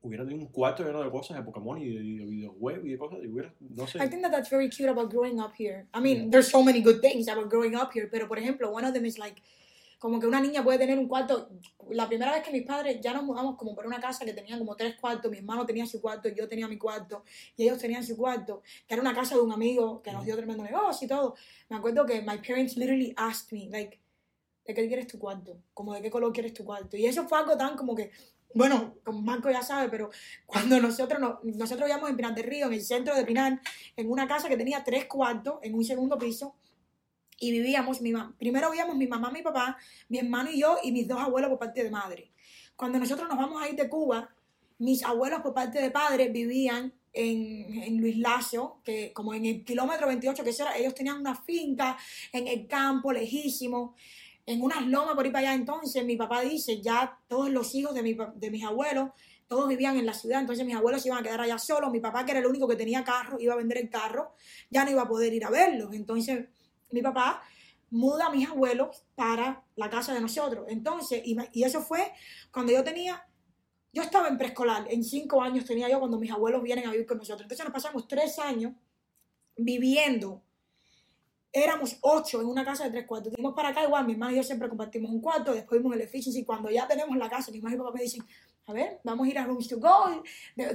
[0.00, 2.98] hubiera tenido un cuarto lleno de cosas de Pokémon y de, de videojuegos y de
[2.98, 3.98] cosas, y hubiera, no sé.
[3.98, 5.86] I think that that's very cute about growing up here.
[5.94, 8.86] I mean, there's so many good things about growing up here, pero por ejemplo, one
[8.86, 9.42] of them is like,
[9.98, 11.50] como que una niña puede tener un cuarto.
[11.90, 14.56] La primera vez que mis padres ya nos mudamos como por una casa que tenía
[14.56, 17.24] como tres cuartos, mi hermano tenía su cuarto, yo tenía mi cuarto,
[17.56, 20.36] y ellos tenían su cuarto, que era una casa de un amigo que nos dio
[20.36, 21.34] tremendo negocio y todo.
[21.68, 23.98] Me acuerdo que my parents literally asked me, like,
[24.64, 25.58] ¿de qué quieres tu cuarto?
[25.74, 26.96] Como de qué color quieres tu cuarto.
[26.96, 28.12] Y eso fue algo tan como que,
[28.54, 30.10] bueno, como Marco ya sabe, pero
[30.46, 33.60] cuando nosotros nos, nosotros vivíamos en Pinar del Río, en el centro de Pinar,
[33.96, 36.54] en una casa que tenía tres cuartos, en un segundo piso,
[37.40, 39.76] y vivíamos, mi primero vivíamos mi mamá, mi papá,
[40.08, 42.30] mi hermano y yo, y mis dos abuelos por parte de madre.
[42.74, 44.28] Cuando nosotros nos vamos a ir de Cuba,
[44.78, 49.64] mis abuelos por parte de padre vivían en, en Luis Lacio, que como en el
[49.64, 51.96] kilómetro 28, que eso era, ellos tenían una finca
[52.32, 53.94] en el campo, lejísimo,
[54.48, 55.54] en unas lomas por ahí para allá.
[55.54, 59.10] Entonces, mi papá dice, ya todos los hijos de, mi de mis abuelos,
[59.46, 61.90] todos vivían en la ciudad, entonces mis abuelos se iban a quedar allá solos.
[61.90, 64.32] Mi papá, que era el único que tenía carro, iba a vender el carro,
[64.70, 65.92] ya no iba a poder ir a verlos.
[65.92, 66.46] Entonces,
[66.90, 67.42] mi papá
[67.90, 70.64] muda a mis abuelos para la casa de nosotros.
[70.68, 72.12] Entonces, y, y eso fue
[72.50, 73.22] cuando yo tenía,
[73.92, 77.06] yo estaba en preescolar, en cinco años tenía yo cuando mis abuelos vienen a vivir
[77.06, 77.42] con nosotros.
[77.42, 78.72] Entonces nos pasamos tres años
[79.56, 80.42] viviendo.
[81.52, 83.32] Éramos ocho en una casa de tres cuartos.
[83.32, 86.02] Dimos para acá igual, mi hermano y yo siempre compartimos un cuarto, después vimos el
[86.02, 86.44] efficiency.
[86.44, 88.22] Cuando ya tenemos la casa, mi mamá y papá me dicen,
[88.66, 90.22] a ver, vamos a ir a Rooms to Go,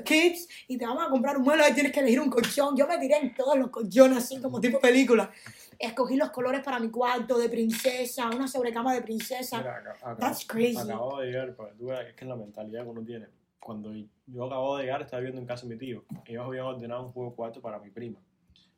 [0.04, 2.76] Kids, y te vamos a comprar un mueble, ahí tienes que elegir un colchón.
[2.76, 5.32] Yo me tiré en todos los colchones, así como tipo película.
[5.78, 9.60] Escogí los colores para mi cuarto de princesa, una sobrecama de princesa.
[9.60, 10.78] Mira, acá- acá- That's crazy.
[10.78, 13.28] Acabo de llegar, tú veas, es que es la mentalidad que uno tiene.
[13.60, 13.92] Cuando
[14.26, 16.04] yo acabo de llegar, estaba viviendo en casa de mi tío.
[16.26, 18.20] Ellos habían ordenado un juego de cuarto para mi prima.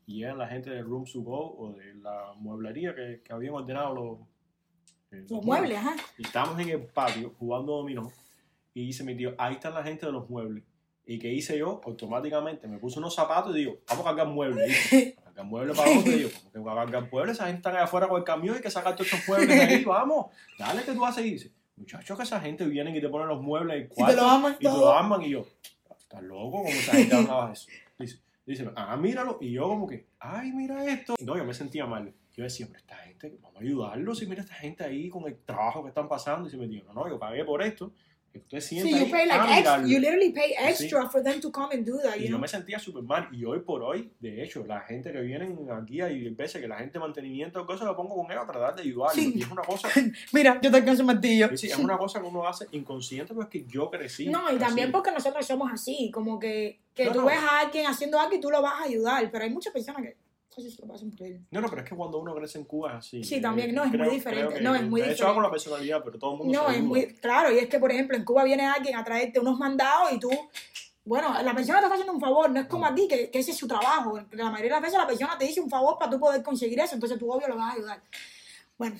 [0.07, 3.53] Y llegan la gente de Room to Go o de la mueblería que, que habían
[3.55, 4.19] ordenado los,
[5.11, 5.95] eh, Los muebles, ajá.
[6.17, 8.11] Y estábamos en el patio jugando dominó.
[8.73, 10.63] Y dice mi tío, ahí están la gente de los muebles.
[11.07, 11.81] ¿Y qué hice yo?
[11.85, 14.67] Automáticamente me puse unos zapatos y digo, vamos a cargar muebles.
[14.67, 16.17] Dice, ¿A cargar muebles para dónde?
[16.17, 17.35] Y yo, ¿cómo que voy a cargar muebles?
[17.37, 19.61] Esa gente está allá afuera con el camión y que sacar todos estos muebles de
[19.61, 20.27] ahí, vamos.
[20.59, 21.33] Dale que tú a seguir.
[21.33, 23.95] Dice, muchachos, que esa gente viene y te ponen los muebles en el Y te
[23.95, 24.93] cuarto lo aman y te lo todo.
[24.93, 25.21] arman.
[25.21, 25.45] Y yo,
[25.97, 26.51] ¿estás loco?
[26.51, 27.67] ¿Cómo esa gente hablaba eso?
[27.99, 28.19] Dice,
[28.51, 29.37] dice, ah, míralo.
[29.41, 31.15] Y yo como que, ay, mira esto.
[31.23, 32.13] No, yo me sentía mal.
[32.33, 34.21] Yo decía, pero esta gente, vamos a ayudarlos.
[34.21, 36.47] Y mira esta gente ahí con el trabajo que están pasando.
[36.47, 37.93] Y se me dijo, no, no, yo pagué por esto.
[38.35, 39.87] Que usted Sí, sienta you ahí pay like mirarlo".
[39.87, 40.83] you literally pay Sí.
[40.83, 42.39] extra for them to come and do that, Y you yo know?
[42.39, 43.29] me sentía súper mal.
[43.31, 46.75] Y hoy por hoy, de hecho, la gente que vienen aquí, hay veces que la
[46.77, 49.15] gente de mantenimiento, cosas lo pongo con ellos a tratar de ayudarlos.
[49.15, 49.31] Sí.
[49.37, 49.87] Y es una cosa,
[50.33, 51.55] Mira, yo te alcanzo el martillo.
[51.55, 54.27] sí, es una cosa que uno hace inconsciente, pero es que yo crecí.
[54.27, 54.91] No, y también así.
[54.91, 57.27] porque nosotros somos así, como que, que No, tú no.
[57.27, 60.01] ves a alguien haciendo algo y tú lo vas a ayudar, pero hay muchas personas
[60.01, 60.17] que
[60.63, 61.45] eso lo pasan por él.
[61.51, 63.23] No, no, pero es que cuando uno crece en Cuba es así.
[63.23, 65.23] Sí, también, no, es muy diferente, no, es muy de hecho, diferente.
[65.31, 66.87] hago la personalidad, pero todo el mundo No, se es ayuda.
[66.89, 70.11] muy claro, y es que, por ejemplo, en Cuba viene alguien a traerte unos mandados
[70.13, 70.29] y tú,
[71.03, 73.51] bueno, la persona te está haciendo un favor, no es como aquí, que, que ese
[73.51, 74.17] es su trabajo.
[74.31, 76.79] La mayoría de las veces la persona te dice un favor para tú poder conseguir
[76.79, 78.03] eso, entonces tú obvio lo vas a ayudar.
[78.77, 78.95] Bueno,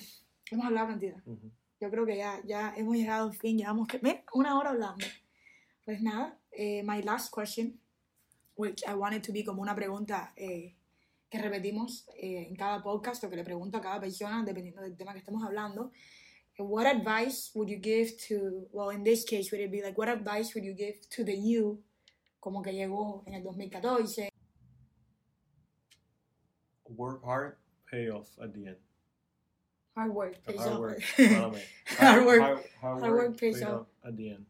[0.50, 1.16] hemos hablado cantidad.
[1.26, 1.50] Ujú.
[1.80, 5.04] Yo creo que ya, ya hemos llegado al fin, llevamos que, mira, una hora hablando.
[5.84, 7.78] Pues nada, eh, my last question,
[8.56, 10.74] which I wanted to be como una pregunta eh,
[11.28, 14.96] que repetimos eh, en cada podcast o que le pregunto a cada persona, dependiendo del
[14.96, 15.90] tema que estemos hablando.
[16.58, 20.08] What advice would you give to, well, in this case, would it be like, what
[20.08, 21.82] advice would you give to the you,
[22.40, 24.30] como que llegó en el 2014?
[26.88, 27.56] Work hard,
[27.90, 28.78] pay off at the end.
[29.94, 30.78] Hard work, pays Hard off.
[30.80, 31.02] work.
[31.98, 32.66] Hard work.
[32.80, 33.80] Hard, work pays pay off.
[33.80, 34.46] off at the end.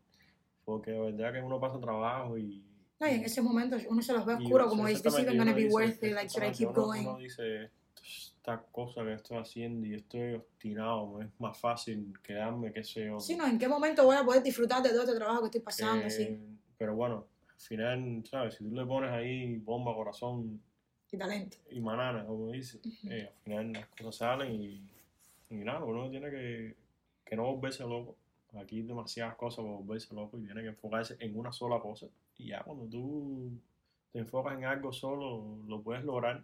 [0.65, 2.63] Porque de verdad que uno pasa trabajo y...
[2.99, 5.53] No, y en esos momentos uno se los ve oscuro, como is this even gonna
[5.53, 6.15] be dice, worth it?
[6.15, 7.01] Like, should I keep uno- going?
[7.07, 7.71] Uno dice,
[8.03, 13.21] esta cosa que estoy haciendo y estoy obstinado, es más fácil quedarme, qué sé yo.
[13.21, 15.61] Sí, no, ¿en qué momento voy a poder disfrutar de todo este trabajo que estoy
[15.61, 16.07] pasando?
[16.07, 16.39] Eh, sí,
[16.79, 18.55] Pero bueno, al final, ¿sabes?
[18.55, 20.61] Si tú le pones ahí bomba, corazón
[21.11, 21.59] y talento.
[21.71, 22.81] y banana, como dice,
[23.11, 24.83] eh, al final las cosas salen y,
[25.51, 26.75] y nada, uno tiene que,
[27.25, 28.17] que no volverse loco.
[28.59, 32.07] Aquí hay demasiadas cosas para volverse loco y tiene que enfocarse en una sola cosa.
[32.39, 33.53] Y ya cuando tú
[34.13, 36.43] te enfocas en algo solo, lo puedes lograr.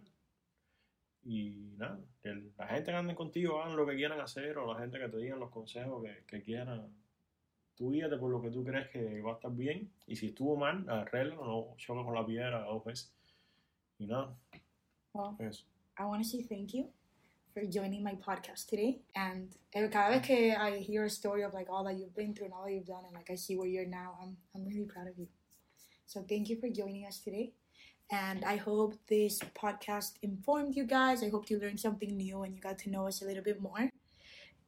[1.23, 4.79] Y nada, que la gente que ande contigo hagan lo que quieran hacer o la
[4.79, 6.93] gente que te digan los consejos que, que quieran.
[7.75, 9.91] Tú guíate por lo que tú crees que va a estar bien.
[10.05, 13.13] Y si estuvo mal, arréglalo, no choques con la piedra dos veces.
[13.97, 14.35] Y nada,
[15.13, 15.65] Well, eso.
[15.95, 16.87] I want to say thank you
[17.53, 19.01] for joining my podcast today.
[19.15, 22.33] And eh, cada vez que I hear a story of like all that you've been
[22.33, 24.65] through and all that you've done, and like I see where you're now, I'm I'm
[24.65, 25.27] really proud of you.
[26.05, 27.53] So thank you for joining us today.
[28.11, 31.23] And I hope this podcast informed you guys.
[31.23, 33.61] I hope you learned something new and you got to know us a little bit
[33.61, 33.89] more.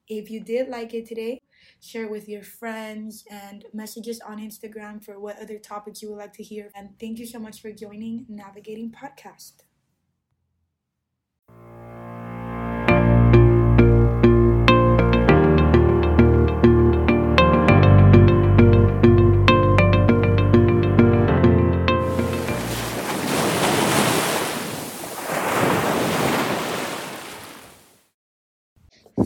[0.08, 1.42] If you did like it today,
[1.82, 6.34] share with your friends, and messages on Instagram for what other topics you would like
[6.34, 6.72] to hear.
[6.76, 9.65] And thank you so much for joining Navigating Podcast.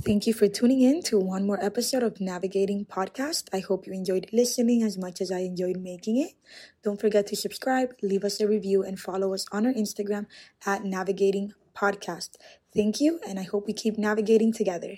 [0.10, 3.48] Thank you for tuning in to one more episode of Navigating Podcast.
[3.54, 6.32] I hope you enjoyed listening as much as I enjoyed making it.
[6.84, 10.26] Don't forget to subscribe, leave us a review, and follow us on our Instagram
[10.66, 12.38] at Navigating Podcast.
[12.76, 14.96] Thank you, and I hope we keep navigating together.